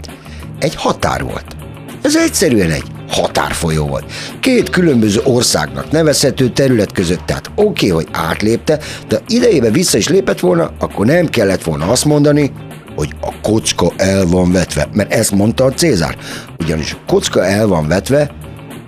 egy 0.58 0.74
határ 0.74 1.22
volt. 1.22 1.56
Ez 2.02 2.16
egyszerűen 2.16 2.70
egy 2.70 2.84
határfolyó 3.08 3.86
volt. 3.86 4.12
Két 4.40 4.70
különböző 4.70 5.20
országnak 5.24 5.90
nevezhető 5.90 6.48
terület 6.48 6.92
között, 6.92 7.26
tehát 7.26 7.50
oké, 7.54 7.90
okay, 7.90 8.04
hogy 8.04 8.08
átlépte, 8.12 8.78
de 9.08 9.20
idejében 9.26 9.72
vissza 9.72 9.98
is 9.98 10.08
lépett 10.08 10.40
volna, 10.40 10.70
akkor 10.78 11.06
nem 11.06 11.26
kellett 11.26 11.62
volna 11.62 11.86
azt 11.86 12.04
mondani, 12.04 12.52
hogy 12.96 13.14
a 13.20 13.40
kocka 13.42 13.92
el 13.96 14.26
van 14.26 14.52
vetve, 14.52 14.88
mert 14.92 15.12
ezt 15.12 15.30
mondta 15.30 15.64
a 15.64 15.72
Cézár. 15.72 16.16
Ugyanis 16.58 16.92
a 16.92 16.98
kocka 17.06 17.44
el 17.44 17.66
van 17.66 17.88
vetve, 17.88 18.30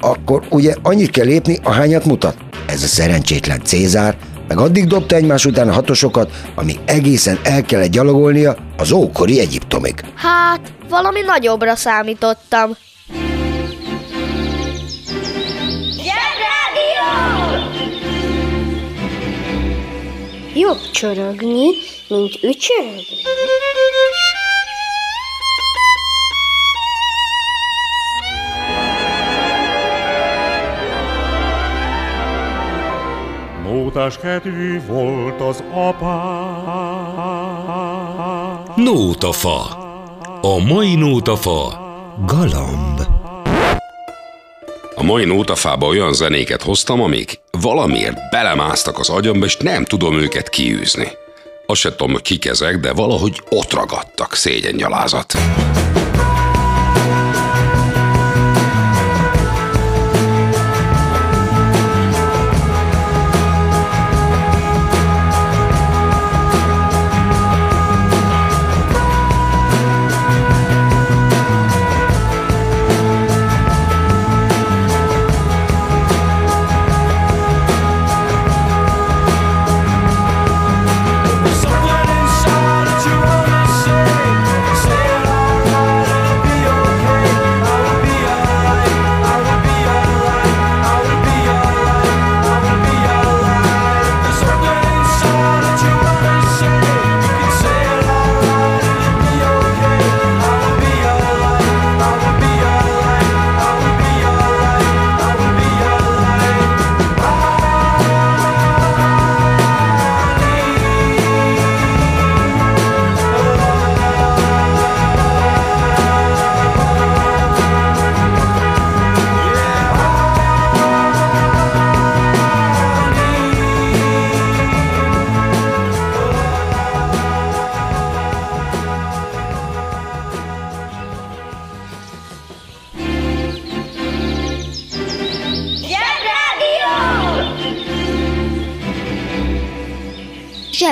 akkor 0.00 0.42
ugye 0.48 0.74
annyit 0.82 1.10
kell 1.10 1.24
lépni, 1.24 1.58
ahányat 1.62 2.04
mutat. 2.04 2.36
Ez 2.66 2.82
a 2.82 2.86
szerencsétlen 2.86 3.60
Cézár 3.64 4.16
meg 4.50 4.58
addig 4.58 4.86
dobta 4.86 5.14
egymás 5.14 5.44
után 5.44 5.68
a 5.68 5.72
hatosokat, 5.72 6.30
ami 6.54 6.78
egészen 6.84 7.38
el 7.42 7.62
kellett 7.62 7.90
gyalogolnia 7.90 8.56
az 8.76 8.92
ókori 8.92 9.40
Egyiptomig. 9.40 10.04
Hát, 10.14 10.72
valami 10.88 11.20
nagyobbra 11.20 11.76
számítottam. 11.76 12.70
Jobb 20.54 20.90
csorogni, 20.92 21.66
mint 22.08 22.42
ücsörögni. 22.42 24.19
Nótás 33.92 34.18
kedvű 34.18 34.80
volt 34.86 35.40
az 35.40 35.62
apá. 35.72 36.14
Nótafa. 38.76 39.58
A 40.40 40.58
mai 40.58 40.94
nótafa 40.94 41.80
galamb. 42.26 43.00
A 44.94 45.02
mai 45.02 45.24
nótafába 45.24 45.86
olyan 45.86 46.12
zenéket 46.12 46.62
hoztam, 46.62 47.00
amik 47.02 47.40
valamiért 47.50 48.16
belemásztak 48.30 48.98
az 48.98 49.08
agyamba, 49.08 49.44
és 49.44 49.56
nem 49.56 49.84
tudom 49.84 50.18
őket 50.18 50.48
kiűzni. 50.48 51.08
Azt 51.66 51.80
se 51.80 51.94
tudom, 51.94 52.16
kik 52.22 52.46
ezek, 52.46 52.76
de 52.76 52.92
valahogy 52.92 53.42
ott 53.48 53.72
ragadtak, 53.72 54.34
szégyengyalázat. 54.34 55.34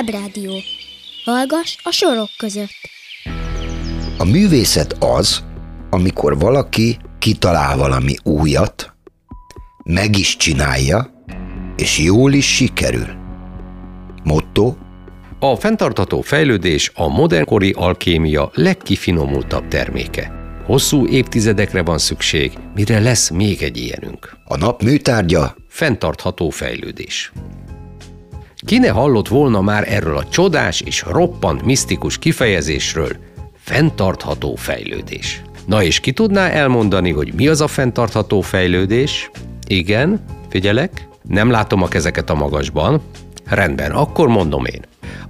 Zsebrádió. 0.09 0.51
Hallgass 1.25 1.77
a 1.83 1.91
sorok 1.91 2.29
között. 2.37 2.89
A 4.17 4.23
művészet 4.23 4.95
az, 4.99 5.43
amikor 5.89 6.39
valaki 6.39 6.97
kitalál 7.19 7.77
valami 7.77 8.15
újat, 8.23 8.93
meg 9.83 10.17
is 10.17 10.37
csinálja, 10.37 11.23
és 11.75 11.99
jól 11.99 12.33
is 12.33 12.55
sikerül. 12.55 13.07
Motto, 14.23 14.75
A 15.39 15.55
fenntartható 15.55 16.21
fejlődés 16.21 16.91
a 16.95 17.07
modernkori 17.07 17.71
alkémia 17.71 18.51
legkifinomultabb 18.53 19.67
terméke. 19.67 20.31
Hosszú 20.65 21.07
évtizedekre 21.07 21.81
van 21.81 21.97
szükség, 21.97 22.51
mire 22.75 22.99
lesz 22.99 23.29
még 23.29 23.61
egy 23.61 23.77
ilyenünk. 23.77 24.37
a 24.45 24.57
nap 24.57 24.81
műtárgya, 24.83 25.55
Fenntartható 25.67 26.49
fejlődés. 26.49 27.31
Ki 28.65 28.77
ne 28.77 28.89
hallott 28.89 29.27
volna 29.27 29.61
már 29.61 29.93
erről 29.93 30.17
a 30.17 30.29
csodás 30.29 30.81
és 30.81 31.03
roppant 31.07 31.65
misztikus 31.65 32.17
kifejezésről, 32.17 33.15
fenntartható 33.57 34.55
fejlődés. 34.55 35.41
Na 35.65 35.83
és 35.83 35.99
ki 35.99 36.11
tudná 36.11 36.49
elmondani, 36.49 37.11
hogy 37.11 37.33
mi 37.33 37.47
az 37.47 37.61
a 37.61 37.67
fenntartható 37.67 38.41
fejlődés? 38.41 39.31
Igen, 39.67 40.23
figyelek, 40.49 41.07
nem 41.21 41.49
látom 41.49 41.83
a 41.83 41.87
kezeket 41.87 42.29
a 42.29 42.35
magasban. 42.35 43.01
Rendben, 43.45 43.91
akkor 43.91 44.27
mondom 44.27 44.65
én. 44.65 44.81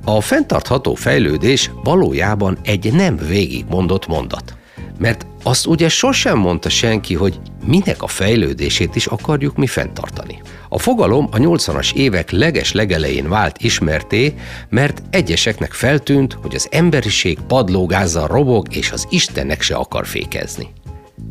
A 0.05 0.21
fenntartható 0.21 0.95
fejlődés 0.95 1.71
valójában 1.83 2.57
egy 2.63 2.93
nem 2.93 3.17
végigmondott 3.27 4.07
mondat. 4.07 4.57
Mert 4.99 5.25
azt 5.43 5.65
ugye 5.65 5.89
sosem 5.89 6.37
mondta 6.37 6.69
senki, 6.69 7.13
hogy 7.13 7.39
minek 7.65 8.01
a 8.03 8.07
fejlődését 8.07 8.95
is 8.95 9.05
akarjuk 9.05 9.57
mi 9.57 9.67
fenntartani. 9.67 10.41
A 10.69 10.79
fogalom 10.79 11.27
a 11.31 11.37
80-as 11.37 11.93
évek 11.93 12.31
leges 12.31 12.71
legelején 12.71 13.29
vált 13.29 13.61
ismerté, 13.61 14.33
mert 14.69 15.01
egyeseknek 15.09 15.73
feltűnt, 15.73 16.37
hogy 16.41 16.55
az 16.55 16.67
emberiség 16.71 17.37
padlógázzal 17.47 18.27
robog, 18.27 18.75
és 18.75 18.91
az 18.91 19.07
Istennek 19.09 19.61
se 19.61 19.75
akar 19.75 20.07
fékezni. 20.07 20.67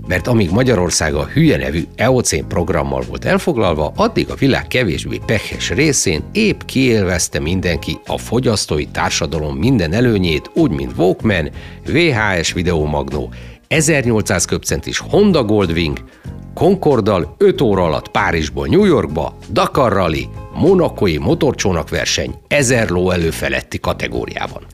Mert 0.07 0.27
amíg 0.27 0.51
Magyarország 0.51 1.15
a 1.15 1.27
hülye 1.27 1.57
nevű 1.57 1.85
EOCén 1.97 2.47
programmal 2.47 3.03
volt 3.09 3.25
elfoglalva, 3.25 3.93
addig 3.97 4.31
a 4.31 4.35
világ 4.35 4.67
kevésbé 4.67 5.21
pehes 5.27 5.71
részén 5.71 6.23
épp 6.33 6.61
kiélvezte 6.67 7.41
mindenki 7.41 7.99
a 8.07 8.19
fogyasztói 8.19 8.87
társadalom 8.87 9.57
minden 9.57 9.93
előnyét, 9.93 10.51
úgy 10.55 10.71
mint 10.71 10.93
Walkman, 10.97 11.51
VHS 11.87 12.53
videómagnó, 12.53 13.33
1800 13.69 14.45
köpcentis 14.45 14.99
Honda 14.99 15.45
Goldwing, 15.45 15.99
Concorddal 16.59 17.35
5 17.39 17.61
óra 17.61 17.85
alatt 17.85 18.09
Párizsból 18.09 18.67
New 18.67 18.85
Yorkba, 18.85 19.37
Dakar 19.51 19.93
Rally, 19.93 20.29
Monakoi 20.55 21.19
motorcsónakverseny 21.19 22.35
1000 22.49 22.89
ló 22.89 23.11
előfeletti 23.11 23.79
kategóriában. 23.79 24.67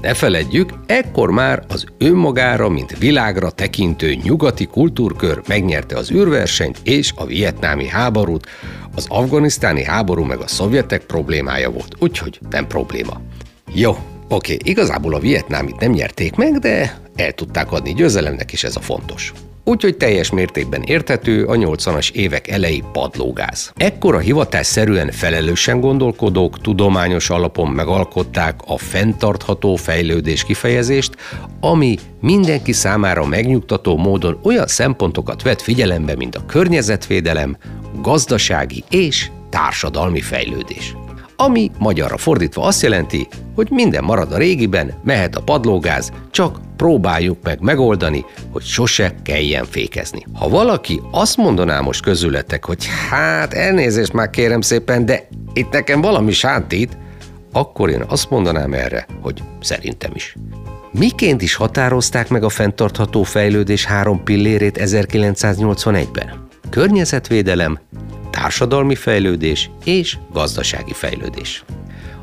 Ne 0.00 0.14
feledjük, 0.14 0.72
ekkor 0.86 1.30
már 1.30 1.64
az 1.68 1.84
önmagára, 1.98 2.68
mint 2.68 2.98
világra 2.98 3.50
tekintő 3.50 4.14
nyugati 4.14 4.66
kultúrkör 4.66 5.42
megnyerte 5.46 5.96
az 5.96 6.10
űrversenyt 6.10 6.78
és 6.82 7.12
a 7.16 7.26
vietnámi 7.26 7.86
háborút, 7.86 8.46
az 8.94 9.06
afganisztáni 9.08 9.84
háború 9.84 10.24
meg 10.24 10.40
a 10.40 10.46
szovjetek 10.46 11.02
problémája 11.02 11.70
volt, 11.70 11.94
úgyhogy 11.98 12.38
nem 12.50 12.66
probléma. 12.66 13.20
Jó, 13.74 13.96
oké, 14.28 14.56
igazából 14.62 15.14
a 15.14 15.20
vietnámit 15.20 15.80
nem 15.80 15.90
nyerték 15.90 16.34
meg, 16.34 16.58
de 16.58 17.00
el 17.16 17.32
tudták 17.32 17.72
adni 17.72 17.94
győzelemnek, 17.94 18.52
és 18.52 18.64
ez 18.64 18.76
a 18.76 18.80
fontos 18.80 19.32
úgyhogy 19.68 19.96
teljes 19.96 20.30
mértékben 20.30 20.82
érthető 20.82 21.44
a 21.44 21.54
80-as 21.54 22.10
évek 22.10 22.48
elejé 22.48 22.82
padlógáz. 22.92 23.72
Ekkor 23.76 24.14
a 24.14 24.18
hivatásszerűen 24.18 25.10
felelősen 25.10 25.80
gondolkodók 25.80 26.60
tudományos 26.60 27.30
alapon 27.30 27.68
megalkották 27.68 28.60
a 28.66 28.78
fenntartható 28.78 29.76
fejlődés 29.76 30.44
kifejezést, 30.44 31.16
ami 31.60 31.96
mindenki 32.20 32.72
számára 32.72 33.26
megnyugtató 33.26 33.96
módon 33.96 34.38
olyan 34.42 34.66
szempontokat 34.66 35.42
vett 35.42 35.60
figyelembe, 35.60 36.16
mint 36.16 36.34
a 36.34 36.46
környezetvédelem, 36.46 37.56
gazdasági 38.02 38.84
és 38.90 39.30
társadalmi 39.50 40.20
fejlődés 40.20 40.94
ami 41.40 41.70
magyarra 41.78 42.16
fordítva 42.16 42.62
azt 42.62 42.82
jelenti, 42.82 43.26
hogy 43.54 43.70
minden 43.70 44.04
marad 44.04 44.32
a 44.32 44.36
régiben, 44.36 44.94
mehet 45.04 45.36
a 45.36 45.42
padlógáz, 45.42 46.10
csak 46.30 46.58
próbáljuk 46.76 47.38
meg 47.42 47.60
megoldani, 47.60 48.24
hogy 48.52 48.62
sose 48.62 49.14
kelljen 49.22 49.64
fékezni. 49.64 50.26
Ha 50.32 50.48
valaki 50.48 51.00
azt 51.10 51.36
mondaná 51.36 51.80
most 51.80 52.02
közületek, 52.02 52.64
hogy 52.64 52.86
hát 53.10 53.54
elnézést 53.54 54.12
már 54.12 54.30
kérem 54.30 54.60
szépen, 54.60 55.04
de 55.04 55.28
itt 55.52 55.70
nekem 55.70 56.00
valami 56.00 56.32
sántít, 56.32 56.96
akkor 57.52 57.90
én 57.90 58.04
azt 58.08 58.30
mondanám 58.30 58.72
erre, 58.72 59.06
hogy 59.20 59.42
szerintem 59.60 60.10
is. 60.14 60.36
Miként 60.92 61.42
is 61.42 61.54
határozták 61.54 62.28
meg 62.28 62.42
a 62.42 62.48
fenntartható 62.48 63.22
fejlődés 63.22 63.84
három 63.84 64.22
pillérét 64.22 64.78
1981-ben? 64.82 66.46
Környezetvédelem, 66.70 67.78
társadalmi 68.40 68.94
fejlődés 68.94 69.70
és 69.84 70.18
gazdasági 70.32 70.92
fejlődés. 70.92 71.64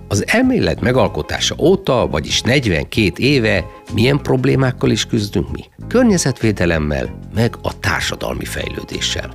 Az 0.08 0.24
elmélet 0.28 0.82
megalkotása 0.82 1.56
óta, 1.60 2.08
vagyis 2.08 2.42
42 2.42 3.12
éve 3.16 3.66
milyen 3.94 4.22
problémákkal 4.22 4.90
is 4.90 5.06
küzdünk 5.06 5.52
mi? 5.52 5.64
Környezetvédelemmel, 5.88 7.20
meg 7.34 7.56
a 7.62 7.80
társadalmi 7.80 8.46
fejlődéssel. 8.46 9.34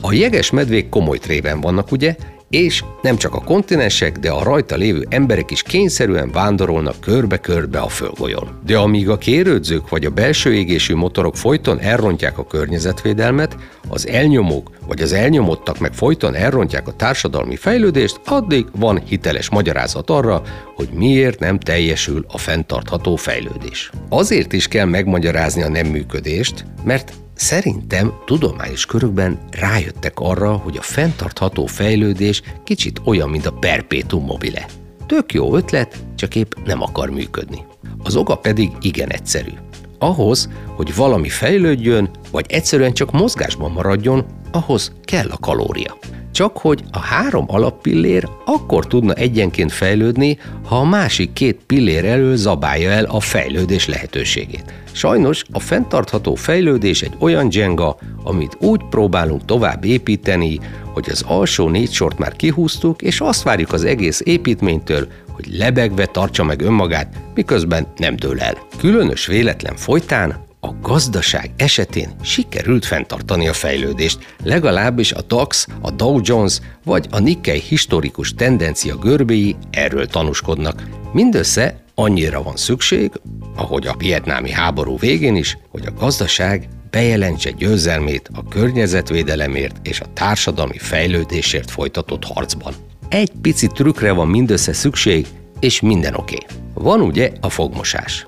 A 0.00 0.12
jeges 0.12 0.50
medvék 0.50 0.88
komoly 0.88 1.18
trében 1.18 1.60
vannak, 1.60 1.92
ugye? 1.92 2.16
És 2.50 2.84
nem 3.02 3.16
csak 3.16 3.34
a 3.34 3.40
kontinensek, 3.40 4.18
de 4.18 4.30
a 4.30 4.42
rajta 4.42 4.76
lévő 4.76 5.06
emberek 5.08 5.50
is 5.50 5.62
kényszerűen 5.62 6.30
vándorolnak 6.30 7.00
körbe-körbe 7.00 7.78
a 7.78 7.88
földgolyón. 7.88 8.60
De 8.66 8.78
amíg 8.78 9.08
a 9.08 9.18
kérődzők 9.18 9.88
vagy 9.88 10.04
a 10.04 10.10
belső 10.10 10.54
égésű 10.54 10.94
motorok 10.94 11.36
folyton 11.36 11.80
elrontják 11.80 12.38
a 12.38 12.46
környezetvédelmet, 12.46 13.56
az 13.88 14.06
elnyomók 14.06 14.70
vagy 14.86 15.02
az 15.02 15.12
elnyomottak 15.12 15.78
meg 15.78 15.94
folyton 15.94 16.34
elrontják 16.34 16.88
a 16.88 16.92
társadalmi 16.92 17.56
fejlődést, 17.56 18.20
addig 18.24 18.66
van 18.76 19.02
hiteles 19.04 19.50
magyarázat 19.50 20.10
arra, 20.10 20.42
hogy 20.74 20.88
miért 20.92 21.38
nem 21.38 21.58
teljesül 21.58 22.24
a 22.28 22.38
fenntartható 22.38 23.16
fejlődés. 23.16 23.90
Azért 24.08 24.52
is 24.52 24.68
kell 24.68 24.86
megmagyarázni 24.86 25.62
a 25.62 25.68
nem 25.68 25.86
működést, 25.86 26.64
mert 26.84 27.12
Szerintem 27.40 28.12
tudományos 28.24 28.86
körökben 28.86 29.38
rájöttek 29.50 30.12
arra, 30.20 30.52
hogy 30.52 30.76
a 30.76 30.82
fenntartható 30.82 31.66
fejlődés 31.66 32.42
kicsit 32.64 33.00
olyan, 33.04 33.28
mint 33.30 33.46
a 33.46 33.52
perpetuum 33.52 34.24
mobile. 34.24 34.66
Tök 35.06 35.32
jó 35.32 35.56
ötlet, 35.56 36.04
csak 36.16 36.34
épp 36.34 36.52
nem 36.64 36.82
akar 36.82 37.10
működni. 37.10 37.64
Az 38.02 38.16
oka 38.16 38.36
pedig 38.36 38.70
igen 38.80 39.08
egyszerű. 39.08 39.50
Ahhoz, 39.98 40.48
hogy 40.76 40.94
valami 40.94 41.28
fejlődjön, 41.28 42.10
vagy 42.30 42.44
egyszerűen 42.48 42.92
csak 42.92 43.12
mozgásban 43.12 43.72
maradjon, 43.72 44.26
ahhoz 44.52 44.92
kell 45.02 45.28
a 45.30 45.38
kalória. 45.38 45.98
Csak 46.32 46.58
hogy 46.58 46.82
a 46.90 46.98
három 46.98 47.44
alappillér 47.48 48.28
akkor 48.44 48.86
tudna 48.86 49.12
egyenként 49.12 49.72
fejlődni, 49.72 50.38
ha 50.64 50.76
a 50.76 50.84
másik 50.84 51.32
két 51.32 51.60
pillér 51.66 52.04
elől 52.04 52.36
zabálja 52.36 52.90
el 52.90 53.04
a 53.04 53.20
fejlődés 53.20 53.86
lehetőségét. 53.86 54.74
Sajnos 54.92 55.44
a 55.52 55.60
fenntartható 55.60 56.34
fejlődés 56.34 57.02
egy 57.02 57.16
olyan 57.18 57.48
Jenga, 57.50 57.96
amit 58.22 58.56
úgy 58.60 58.80
próbálunk 58.90 59.44
tovább 59.44 59.84
építeni, 59.84 60.60
hogy 60.92 61.06
az 61.10 61.24
alsó 61.26 61.68
négy 61.68 61.92
sort 61.92 62.18
már 62.18 62.36
kihúztuk, 62.36 63.02
és 63.02 63.20
azt 63.20 63.42
várjuk 63.42 63.72
az 63.72 63.84
egész 63.84 64.20
építménytől, 64.24 65.08
hogy 65.32 65.46
lebegve 65.56 66.06
tartsa 66.06 66.44
meg 66.44 66.60
önmagát, 66.60 67.14
miközben 67.34 67.86
nem 67.96 68.16
dől 68.16 68.40
el. 68.40 68.58
Különös 68.78 69.26
véletlen 69.26 69.76
folytán 69.76 70.48
a 70.60 70.70
gazdaság 70.82 71.50
esetén 71.56 72.10
sikerült 72.22 72.84
fenntartani 72.84 73.48
a 73.48 73.52
fejlődést, 73.52 74.34
legalábbis 74.44 75.12
a 75.12 75.22
DAX, 75.22 75.66
a 75.80 75.90
Dow 75.90 76.20
Jones 76.22 76.60
vagy 76.84 77.06
a 77.10 77.18
Nikkei 77.18 77.60
historikus 77.60 78.34
tendencia 78.34 78.96
görbéi 78.96 79.56
erről 79.70 80.06
tanúskodnak. 80.06 80.88
Mindössze 81.12 81.82
annyira 81.94 82.42
van 82.42 82.56
szükség, 82.56 83.10
ahogy 83.56 83.86
a 83.86 83.96
vietnámi 83.98 84.50
háború 84.50 84.98
végén 84.98 85.36
is, 85.36 85.58
hogy 85.68 85.86
a 85.86 85.98
gazdaság 85.98 86.68
bejelentse 86.90 87.50
győzelmét 87.50 88.30
a 88.34 88.48
környezetvédelemért 88.48 89.76
és 89.82 90.00
a 90.00 90.12
társadalmi 90.12 90.78
fejlődésért 90.78 91.70
folytatott 91.70 92.24
harcban. 92.24 92.74
Egy 93.08 93.32
pici 93.42 93.66
trükkre 93.66 94.12
van 94.12 94.28
mindössze 94.28 94.72
szükség, 94.72 95.26
és 95.60 95.80
minden 95.80 96.14
oké. 96.14 96.34
Okay. 96.34 96.56
Van 96.74 97.00
ugye 97.00 97.32
a 97.40 97.48
fogmosás. 97.48 98.26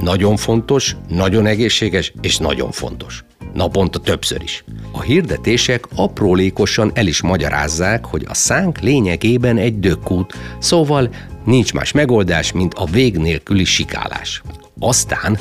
Nagyon 0.00 0.36
fontos, 0.36 0.96
nagyon 1.08 1.46
egészséges 1.46 2.12
és 2.20 2.38
nagyon 2.38 2.70
fontos. 2.70 3.24
Naponta 3.54 3.98
többször 3.98 4.42
is. 4.42 4.64
A 4.92 5.00
hirdetések 5.00 5.84
aprólékosan 5.94 6.90
el 6.94 7.06
is 7.06 7.22
magyarázzák, 7.22 8.04
hogy 8.04 8.24
a 8.28 8.34
szánk 8.34 8.78
lényegében 8.78 9.56
egy 9.56 9.78
dökkút, 9.78 10.34
szóval 10.58 11.10
nincs 11.44 11.72
más 11.72 11.92
megoldás, 11.92 12.52
mint 12.52 12.74
a 12.74 12.84
vég 12.84 13.16
nélküli 13.16 13.64
sikálás. 13.64 14.42
Aztán 14.78 15.38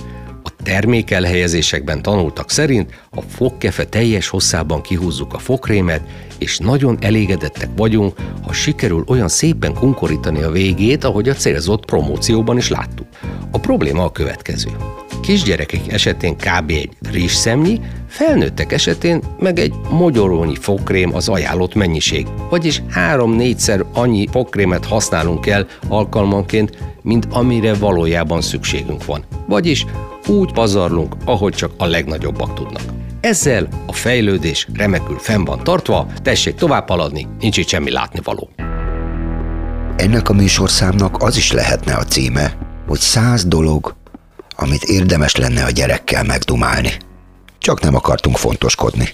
termékelhelyezésekben 0.63 2.01
tanultak 2.01 2.51
szerint 2.51 3.01
a 3.09 3.21
fogkefe 3.21 3.85
teljes 3.85 4.27
hosszában 4.27 4.81
kihúzzuk 4.81 5.33
a 5.33 5.39
fokrémet, 5.39 6.01
és 6.37 6.57
nagyon 6.57 6.97
elégedettek 7.01 7.69
vagyunk, 7.75 8.15
ha 8.41 8.53
sikerül 8.53 9.03
olyan 9.07 9.27
szépen 9.27 9.73
kunkorítani 9.73 10.41
a 10.41 10.51
végét, 10.51 11.03
ahogy 11.03 11.29
a 11.29 11.33
célzott 11.33 11.85
promócióban 11.85 12.57
is 12.57 12.69
láttuk. 12.69 13.07
A 13.51 13.59
probléma 13.59 14.03
a 14.03 14.11
következő. 14.11 14.69
Kisgyerekek 15.21 15.87
esetén 15.87 16.35
kb. 16.35 16.69
egy 16.69 16.89
rizsszemnyi, 17.11 17.79
felnőttek 18.13 18.71
esetén 18.71 19.21
meg 19.39 19.59
egy 19.59 19.73
mogyorónyi 19.89 20.55
fokrém 20.55 21.15
az 21.15 21.29
ajánlott 21.29 21.75
mennyiség, 21.75 22.27
vagyis 22.49 22.81
három-négyszer 22.89 23.85
annyi 23.93 24.27
fokrémet 24.31 24.85
használunk 24.85 25.47
el 25.47 25.67
alkalmanként, 25.87 26.77
mint 27.01 27.27
amire 27.29 27.73
valójában 27.73 28.41
szükségünk 28.41 29.05
van. 29.05 29.23
Vagyis 29.47 29.85
úgy 30.27 30.51
pazarlunk, 30.51 31.15
ahogy 31.25 31.53
csak 31.53 31.71
a 31.77 31.85
legnagyobbak 31.85 32.53
tudnak. 32.53 32.81
Ezzel 33.21 33.67
a 33.85 33.93
fejlődés 33.93 34.67
remekül 34.73 35.17
fenn 35.17 35.43
van 35.43 35.63
tartva, 35.63 36.07
tessék 36.21 36.55
tovább 36.55 36.89
haladni, 36.89 37.27
nincs 37.39 37.57
itt 37.57 37.67
semmi 37.67 37.91
látnivaló. 37.91 38.49
Ennek 39.95 40.29
a 40.29 40.33
műsorszámnak 40.33 41.23
az 41.23 41.37
is 41.37 41.51
lehetne 41.51 41.93
a 41.93 42.03
címe, 42.03 42.57
hogy 42.87 42.99
száz 42.99 43.45
dolog, 43.45 43.95
amit 44.55 44.83
érdemes 44.83 45.35
lenne 45.35 45.63
a 45.63 45.69
gyerekkel 45.69 46.23
megdumálni. 46.23 46.91
Csak 47.63 47.81
nem 47.81 47.95
akartunk 47.95 48.37
fontoskodni. 48.37 49.07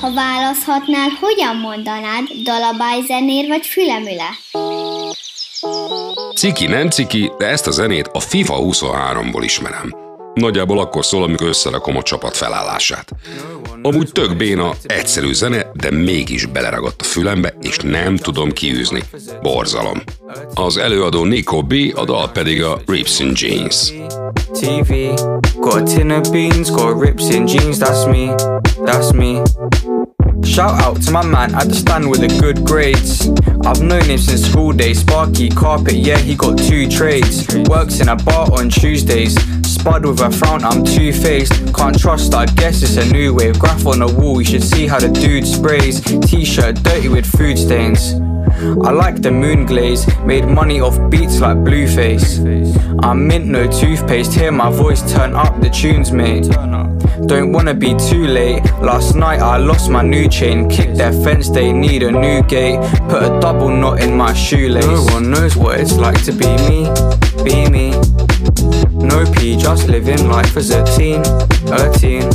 Ha 0.00 0.12
választhatnál, 0.14 1.08
hogyan 1.20 1.56
mondanád 1.56 2.24
dalabájzenér 2.42 3.48
vagy 3.48 3.66
fülemüle? 3.66 4.28
Ciki 6.36 6.66
nem 6.66 6.88
ciki, 6.90 7.32
de 7.38 7.46
ezt 7.46 7.66
a 7.66 7.70
zenét 7.70 8.10
a 8.12 8.20
FIFA 8.20 8.54
23-ból 8.58 9.40
ismerem. 9.42 10.05
Nagyjából 10.36 10.78
akkor 10.78 11.04
szól, 11.04 11.22
amikor 11.22 11.46
összerakom 11.46 11.96
a 11.96 12.02
csapat 12.02 12.36
felállását. 12.36 13.12
Amúgy 13.82 14.12
tök 14.12 14.36
béna, 14.36 14.74
egyszerű 14.82 15.32
zene, 15.32 15.70
de 15.74 15.90
mégis 15.90 16.46
beleragadt 16.46 17.00
a 17.00 17.04
fülembe, 17.04 17.54
és 17.62 17.76
nem 17.76 18.16
tudom 18.16 18.52
kiűzni. 18.52 19.02
Borzalom. 19.42 20.02
Az 20.54 20.76
előadó 20.76 21.24
Nico 21.24 21.62
B, 21.62 21.74
a 21.94 22.04
dal 22.04 22.30
pedig 22.30 22.62
a 22.62 22.80
Rips 22.86 23.18
in 23.18 23.32
Jeans. 23.34 23.92
TV, 24.52 24.92
got 25.60 25.74
a 25.74 25.82
tin 25.82 26.10
of 26.10 26.30
beans, 26.30 26.70
got 26.70 27.00
rips 27.00 27.28
in 27.28 27.46
jeans, 27.46 27.78
that's 27.78 28.06
me, 28.06 28.34
that's 28.84 29.12
me. 29.12 29.42
Shout 30.42 30.80
out 30.82 31.02
to 31.04 31.12
my 31.12 31.24
man 31.24 31.54
at 31.54 31.68
the 31.68 31.74
stand 31.74 32.08
with 32.10 32.20
the 32.20 32.40
good 32.40 32.64
grades. 32.64 33.28
I've 33.64 33.82
known 33.82 34.04
him 34.04 34.18
since 34.18 34.46
school 34.48 34.72
days. 34.72 35.00
Sparky 35.00 35.48
carpet, 35.48 35.94
yeah, 35.94 36.18
he 36.18 36.34
got 36.34 36.56
two 36.58 36.88
trades. 36.88 37.46
Works 37.68 38.00
in 38.00 38.08
a 38.08 38.16
bar 38.16 38.46
on 38.52 38.68
Tuesdays. 38.68 39.34
Spud 39.86 40.04
with 40.04 40.20
a 40.20 40.32
frown, 40.32 40.64
I'm 40.64 40.84
two 40.84 41.12
faced. 41.12 41.72
Can't 41.72 41.96
trust, 41.96 42.34
I 42.34 42.46
guess 42.46 42.82
it's 42.82 42.96
a 42.96 43.06
new 43.12 43.32
wave. 43.32 43.56
Graph 43.60 43.86
on 43.86 44.00
the 44.00 44.08
wall, 44.08 44.40
you 44.40 44.44
should 44.44 44.64
see 44.64 44.88
how 44.88 44.98
the 44.98 45.08
dude 45.08 45.46
sprays. 45.46 46.00
T 46.00 46.44
shirt 46.44 46.82
dirty 46.82 47.08
with 47.08 47.24
food 47.24 47.56
stains. 47.56 48.14
I 48.84 48.90
like 48.90 49.22
the 49.22 49.30
moon 49.30 49.64
glaze, 49.64 50.04
made 50.24 50.44
money 50.44 50.80
off 50.80 50.98
beats 51.08 51.38
like 51.38 51.58
Blueface. 51.58 52.40
I'm 53.04 53.28
mint, 53.28 53.46
no 53.46 53.70
toothpaste, 53.70 54.32
hear 54.34 54.50
my 54.50 54.72
voice 54.72 55.08
turn 55.12 55.36
up 55.36 55.60
the 55.60 55.70
tunes, 55.70 56.10
mate. 56.10 56.48
Don't 57.28 57.52
wanna 57.52 57.74
be 57.74 57.94
too 57.94 58.26
late. 58.26 58.64
Last 58.82 59.14
night 59.14 59.38
I 59.38 59.58
lost 59.58 59.88
my 59.88 60.02
new 60.02 60.28
chain, 60.28 60.68
kicked 60.68 60.96
their 60.96 61.12
fence, 61.12 61.48
they 61.48 61.72
need 61.72 62.02
a 62.02 62.10
new 62.10 62.42
gate. 62.42 62.80
Put 63.08 63.22
a 63.22 63.38
double 63.40 63.68
knot 63.68 64.00
in 64.00 64.16
my 64.16 64.34
shoelace. 64.34 64.84
No 64.84 65.04
one 65.14 65.30
knows 65.30 65.56
what 65.56 65.78
it's 65.78 65.96
like 65.96 66.20
to 66.24 66.32
be 66.32 66.48
me, 66.68 66.90
be 67.44 67.70
me. 67.70 68.05
No 68.92 69.24
P, 69.32 69.56
just 69.56 69.88
living 69.88 70.28
life 70.28 70.56
as 70.56 70.70
a 70.70 70.84
teen, 70.96 71.20
a 71.72 71.90
teen. 71.98 72.28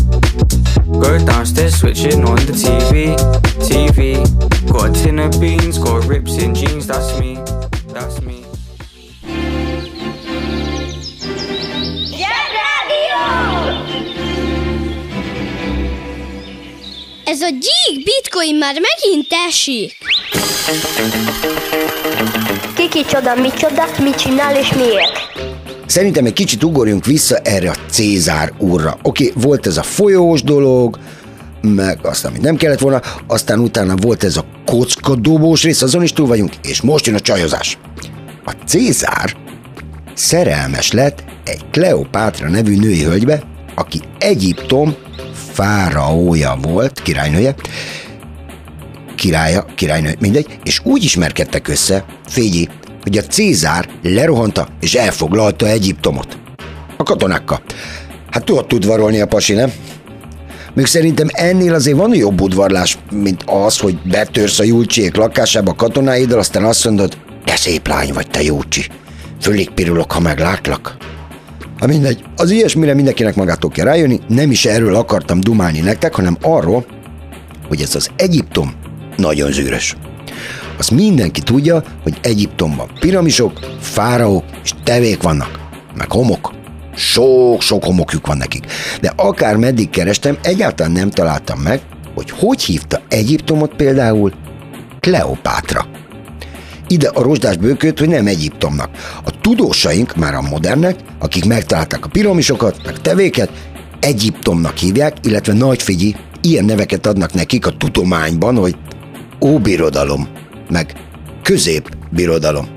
Go 1.00 1.18
downstairs, 1.26 1.76
switching 1.76 2.24
on 2.26 2.38
the 2.46 2.54
TV, 2.54 3.16
TV. 3.60 4.18
Got 4.72 4.90
a 4.90 5.04
tin 5.04 5.20
of 5.20 5.40
beans, 5.40 5.78
got 5.78 6.06
rips 6.06 6.38
in 6.38 6.54
jeans, 6.54 6.88
that's 6.88 7.20
me, 7.20 7.36
that's 7.88 8.22
me. 8.22 8.46
Ez 17.24 17.42
a 17.42 17.50
gyík 17.50 18.04
bitcoin 18.04 18.56
már 18.56 18.74
megint 18.74 19.28
esik. 19.48 19.98
Kiki 22.76 23.06
csoda, 23.06 23.36
mi 23.36 23.50
csoda, 23.54 23.86
mit 24.00 24.16
csinál 24.16 24.56
és 24.56 24.74
miért? 24.74 25.31
Szerintem 25.92 26.26
egy 26.26 26.34
kicsit 26.34 26.64
ugorjunk 26.64 27.06
vissza 27.06 27.38
erre 27.38 27.70
a 27.70 27.76
Cézár 27.90 28.54
úrra. 28.58 28.98
Oké, 29.02 29.28
okay, 29.30 29.44
volt 29.44 29.68
ez 29.68 29.78
a 29.78 29.84
folyós 29.84 30.44
dolog, 30.44 31.00
meg 31.62 32.00
azt, 32.02 32.26
amit 32.26 32.42
nem 32.42 32.56
kellett 32.56 32.80
volna, 32.80 33.02
aztán 33.28 33.60
utána 33.60 33.96
volt 33.96 34.24
ez 34.24 34.38
a 34.38 34.46
kockadobós 34.66 35.64
rész, 35.64 35.82
azon 35.82 36.04
is 36.04 36.14
túl 36.14 36.28
vagyunk, 36.28 36.54
és 36.64 36.82
most 36.82 37.06
jön 37.06 37.16
a 37.16 37.20
csajozás. 37.20 37.78
A 38.46 38.52
Cézár 38.66 39.36
szerelmes 40.14 40.92
lett 40.92 41.24
egy 41.46 41.70
Kleopátra 41.72 42.50
nevű 42.50 42.78
női 42.80 43.04
hölgybe, 43.04 43.44
aki 43.76 44.00
Egyiptom 44.20 44.96
fáraója 45.54 46.58
volt, 46.62 47.02
királynője, 47.02 47.56
királya, 49.16 49.66
királynő, 49.76 50.16
mindegy, 50.20 50.60
és 50.64 50.82
úgy 50.84 51.04
ismerkedtek 51.04 51.68
össze, 51.68 52.06
Fégyi, 52.28 52.70
hogy 53.04 53.18
a 53.18 53.22
Cézár 53.22 53.90
lerohanta 54.04 54.68
és 54.80 54.94
elfoglalta 54.94 55.68
Egyiptomot. 55.68 56.38
A 56.98 57.04
katonákkal. 57.04 57.62
Hát 58.30 58.44
tudod 58.44 58.74
udvarolni 58.74 59.22
a 59.22 59.26
pasi, 59.26 59.54
nem? 59.54 59.72
Még 60.74 60.86
szerintem 60.86 61.28
ennél 61.32 61.74
azért 61.74 61.98
van 61.98 62.16
jobb 62.16 62.42
udvarlás, 62.42 62.98
mint 63.12 63.44
az, 63.46 63.80
hogy 63.80 63.98
betörsz 64.04 64.60
a 64.60 64.64
Júlcsiék 64.64 65.16
lakásába 65.16 65.74
katonáiddal, 65.74 66.40
aztán 66.40 66.64
azt 66.64 66.86
mondod, 66.86 67.18
de 67.46 67.56
szép 67.56 67.88
lány 67.88 68.14
vagy 68.14 68.30
te 68.30 68.42
Júlcsi. 68.42 68.86
Fölig 69.42 69.70
pirulok, 69.70 70.12
ha 70.12 70.20
meglátlak. 70.20 70.98
Ha 71.80 71.88
mindegy, 71.88 72.24
az 72.36 72.50
ilyesmire 72.50 72.94
mindenkinek 72.94 73.36
magától 73.36 73.70
kell 73.70 73.86
rájönni, 73.86 74.20
nem 74.28 74.52
is 74.52 74.66
erről 74.66 74.96
akartam 74.96 75.40
dumálni 75.40 75.80
nektek, 75.80 76.16
hanem 76.16 76.38
arról, 76.42 76.86
hogy 77.68 77.82
ez 77.82 77.96
az 77.96 78.10
Egyiptom 78.16 78.74
nagyon 79.18 79.52
zűrös. 79.52 79.96
Azt 80.78 80.92
mindenki 80.92 81.42
tudja, 81.42 81.84
hogy 82.04 82.18
Egyiptomban 82.22 82.90
piramisok, 83.00 83.60
fáraók 83.80 84.44
és 84.64 84.74
tevék 84.84 85.22
vannak, 85.22 85.60
meg 85.98 86.12
homok. 86.12 86.54
Sok-sok 86.96 87.84
homokjuk 87.84 88.28
van 88.28 88.38
nekik. 88.38 88.66
De 89.02 89.14
akár 89.16 89.56
meddig 89.56 89.90
kerestem, 89.90 90.38
egyáltalán 90.42 90.92
nem 90.92 91.10
találtam 91.10 91.60
meg, 91.60 91.82
hogy 92.16 92.30
hogy 92.30 92.62
hívta 92.62 93.02
Egyiptomot 93.08 93.76
például 93.76 94.32
Kleopátra. 95.00 95.86
Ide 96.88 97.08
a 97.08 97.22
rozsdás 97.22 97.58
bőköt, 97.58 98.00
hogy 98.00 98.10
nem 98.10 98.28
Egyiptomnak. 98.28 98.90
A 99.24 99.40
tudósaink, 99.42 100.16
már 100.16 100.34
a 100.34 100.42
modernek, 100.42 100.96
akik 101.20 101.46
megtalálták 101.46 102.06
a 102.06 102.10
piramisokat, 102.10 102.82
meg 102.86 103.02
tevéket, 103.02 103.50
Egyiptomnak 104.00 104.78
hívják, 104.78 105.18
illetve 105.24 105.54
nagyfigyi, 105.54 106.16
ilyen 106.42 106.66
neveket 106.66 107.06
adnak 107.06 107.34
nekik 107.34 107.66
a 107.66 107.78
tudományban, 107.78 108.56
hogy 108.56 108.76
óbirodalom, 109.42 110.28
meg 110.72 110.94
középbirodalom. 111.44 112.68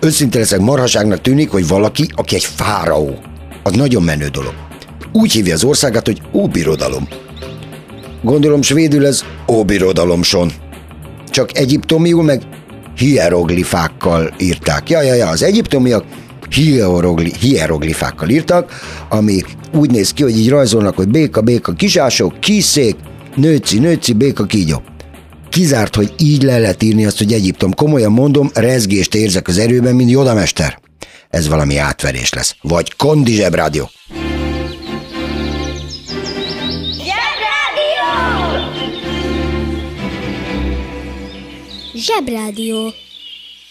Őszinte 0.00 0.38
leszek, 0.38 0.60
marhaságnak 0.60 1.20
tűnik, 1.20 1.50
hogy 1.50 1.68
valaki, 1.68 2.08
aki 2.14 2.34
egy 2.34 2.44
fáraó, 2.44 3.18
az 3.62 3.72
nagyon 3.72 4.02
menő 4.02 4.26
dolog. 4.26 4.54
Úgy 5.12 5.32
hívja 5.32 5.54
az 5.54 5.64
országát, 5.64 6.06
hogy 6.06 6.22
óbirodalom. 6.32 7.08
Gondolom 8.22 8.62
svédül 8.62 9.06
ez 9.06 9.24
óbirodalomson. 9.48 10.52
Csak 11.30 11.58
egyiptomiul 11.58 12.22
meg 12.22 12.42
hieroglifákkal 12.96 14.34
írták. 14.38 14.90
Ja, 14.90 15.02
ja, 15.02 15.14
ja, 15.14 15.28
az 15.28 15.42
egyiptomiak 15.42 16.04
hierogli, 16.50 17.32
hieroglifákkal 17.40 18.28
írtak, 18.28 18.72
ami 19.08 19.42
úgy 19.74 19.90
néz 19.90 20.12
ki, 20.12 20.22
hogy 20.22 20.38
így 20.38 20.48
rajzolnak, 20.48 20.96
hogy 20.96 21.08
béka, 21.08 21.40
béka, 21.40 21.72
kisások, 21.72 22.40
kiszék, 22.40 22.96
nőci, 23.34 23.78
nőci, 23.78 24.12
béka, 24.12 24.44
kígyó. 24.44 24.82
Kizárt, 25.56 25.94
hogy 25.94 26.14
így 26.18 26.42
le 26.42 26.58
lehet 26.58 26.82
írni 26.82 27.06
azt, 27.06 27.18
hogy 27.18 27.32
Egyiptom. 27.32 27.74
Komolyan 27.74 28.12
mondom, 28.12 28.50
rezgést 28.54 29.14
érzek 29.14 29.48
az 29.48 29.58
erőben, 29.58 29.94
mint 29.94 30.10
Jodamester. 30.10 30.78
Ez 31.30 31.48
valami 31.48 31.76
átverés 31.76 32.32
lesz. 32.32 32.56
Vagy 32.62 32.96
Kondi 32.96 33.32
Zsebrádió. 33.32 33.90
Zsebrádió. 41.94 42.92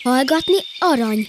Hallgatni 0.04 0.58
arany. 0.80 1.28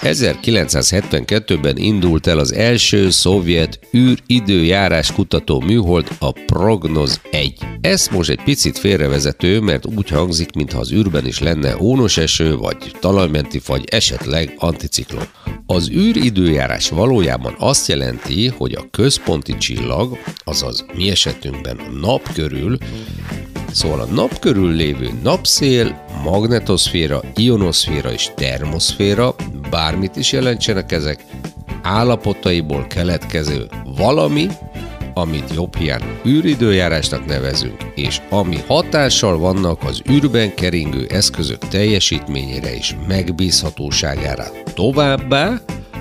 1972-ben 0.00 1.76
indult 1.76 2.26
el 2.26 2.38
az 2.38 2.52
első 2.52 3.10
szovjet 3.10 3.78
űridőjárás 3.94 5.12
kutató 5.12 5.60
műhold, 5.60 6.08
a 6.18 6.32
Prognoz 6.32 7.20
1. 7.30 7.58
Ez 7.80 8.08
most 8.08 8.30
egy 8.30 8.42
picit 8.44 8.78
félrevezető, 8.78 9.60
mert 9.60 9.86
úgy 9.86 10.08
hangzik, 10.08 10.52
mintha 10.52 10.78
az 10.78 10.92
űrben 10.92 11.26
is 11.26 11.38
lenne 11.38 11.76
ónos 11.80 12.16
eső, 12.16 12.56
vagy 12.56 12.76
talajmenti 13.00 13.58
fagy, 13.58 13.84
esetleg 13.90 14.54
anticiklon. 14.58 15.28
Az 15.66 15.90
űridőjárás 15.90 16.88
valójában 16.88 17.54
azt 17.58 17.88
jelenti, 17.88 18.48
hogy 18.48 18.74
a 18.74 18.86
központi 18.90 19.56
csillag, 19.56 20.18
azaz 20.44 20.84
mi 20.94 21.10
esetünkben 21.10 21.76
a 21.76 21.90
nap 22.00 22.32
körül, 22.32 22.78
Szóval 23.72 24.00
a 24.00 24.06
nap 24.06 24.38
körül 24.38 24.72
lévő 24.72 25.10
napszél, 25.22 26.04
magnetoszféra, 26.24 27.22
ionoszféra 27.34 28.12
és 28.12 28.30
termoszféra, 28.34 29.34
bármit 29.70 30.16
is 30.16 30.32
jelentsenek 30.32 30.92
ezek, 30.92 31.24
állapotaiból 31.82 32.86
keletkező 32.86 33.66
valami, 33.96 34.46
amit 35.14 35.54
jobb 35.54 35.76
hiány 35.76 36.02
űridőjárásnak 36.26 37.26
nevezünk, 37.26 37.76
és 37.94 38.20
ami 38.30 38.56
hatással 38.66 39.38
vannak 39.38 39.82
az 39.84 40.02
űrben 40.10 40.54
keringő 40.54 41.06
eszközök 41.06 41.58
teljesítményére 41.58 42.76
és 42.76 42.94
megbízhatóságára. 43.08 44.44
Továbbá 44.74 45.60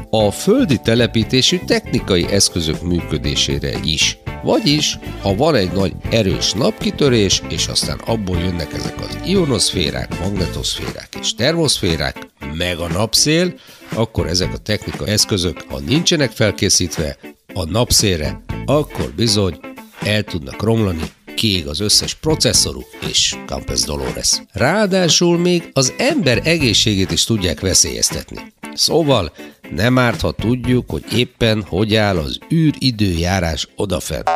a 0.10 0.32
földi 0.32 0.78
telepítésű 0.78 1.58
technikai 1.66 2.26
eszközök 2.32 2.82
működésére 2.82 3.72
is. 3.84 4.20
Vagyis, 4.44 5.00
ha 5.22 5.36
van 5.36 5.56
egy 5.56 5.72
nagy 5.72 5.94
erős 6.10 6.54
napkitörés, 6.54 7.42
és 7.50 7.68
aztán 7.68 8.00
abból 8.06 8.38
jönnek 8.38 8.74
ezek 8.74 9.00
az 9.00 9.20
ionoszférák, 9.26 10.20
magnetoszférák 10.20 11.10
és 11.20 11.34
termoszférák, 11.34 12.28
meg 12.54 12.80
a 12.80 12.88
napszél, 12.88 13.54
akkor 13.94 14.28
ezek 14.28 14.54
a 14.54 14.58
technika 14.58 15.08
eszközök, 15.08 15.62
ha 15.70 15.80
nincsenek 15.80 16.32
felkészítve 16.32 17.18
a 17.54 17.66
napszélre, 17.66 18.44
akkor 18.66 19.12
bizony 19.16 19.60
el 20.00 20.24
tudnak 20.24 20.64
romlani, 20.64 21.12
kiég 21.36 21.68
az 21.68 21.80
összes 21.80 22.14
processzoruk, 22.14 22.88
és 23.10 23.36
Campes 23.46 23.82
Dolores. 23.82 24.42
Ráadásul 24.52 25.38
még 25.38 25.70
az 25.74 25.94
ember 25.98 26.42
egészségét 26.44 27.12
is 27.12 27.24
tudják 27.24 27.60
veszélyeztetni. 27.60 28.54
Szóval 28.74 29.34
nem 29.72 29.98
árt, 29.98 30.22
ha 30.22 30.32
tudjuk, 30.32 30.90
hogy 30.90 31.04
éppen 31.14 31.64
hogy 31.64 31.96
áll 31.96 32.18
az 32.18 32.40
űridőjárás 32.54 33.68
odafent. 33.76 34.30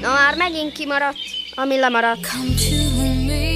Na 0.00 0.12
már 0.12 0.36
megint 0.36 0.72
kimaradt, 0.72 1.18
ami 1.54 1.78
lemaradt. 1.78 2.26
Come 2.26 2.54
to 2.54 3.04
me 3.26 3.50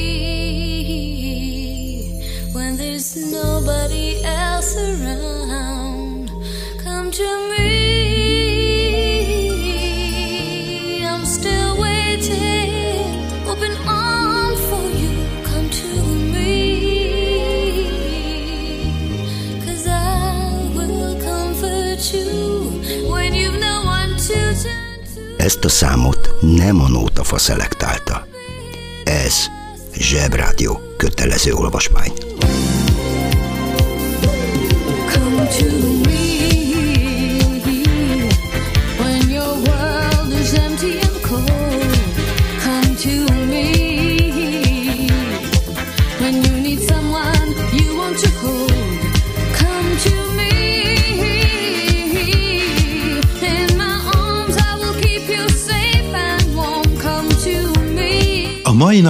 when 2.52 2.76
there's 2.76 3.14
nobody 3.30 4.24
else 4.24 4.76
around. 4.76 6.30
Come 6.84 7.10
to 7.10 7.48
me. 7.48 7.83
Ezt 25.44 25.64
a 25.64 25.68
számot 25.68 26.34
nem 26.40 26.80
a 26.80 26.88
nótafa 26.88 27.38
szelektálta. 27.38 28.26
Ez 29.04 29.34
Zsebrádió 29.96 30.80
kötelező 30.96 31.52
olvasmány. 31.52 32.12
Come 35.12 35.46
to 35.46 35.64
me 36.04 36.23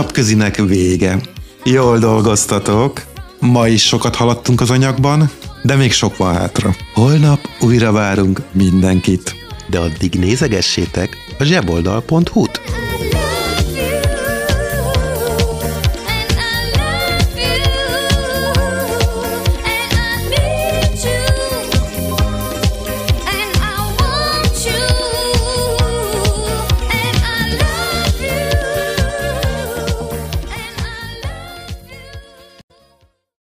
napközinek 0.05 0.57
vége. 0.57 1.21
Jól 1.65 1.99
dolgoztatok. 1.99 3.03
Ma 3.41 3.69
is 3.69 3.83
sokat 3.83 4.17
haladtunk 4.17 4.61
az 4.61 4.71
anyagban, 4.71 5.31
de 5.63 5.75
még 5.75 5.93
sok 5.93 6.17
van 6.17 6.35
hátra. 6.35 6.75
Holnap 6.95 7.41
újra 7.61 7.93
várunk 7.93 8.41
mindenkit. 8.53 9.35
De 9.67 9.79
addig 9.79 10.15
nézegessétek 10.15 11.17
a 11.39 11.45
zseboldal.hu-t. 11.45 12.84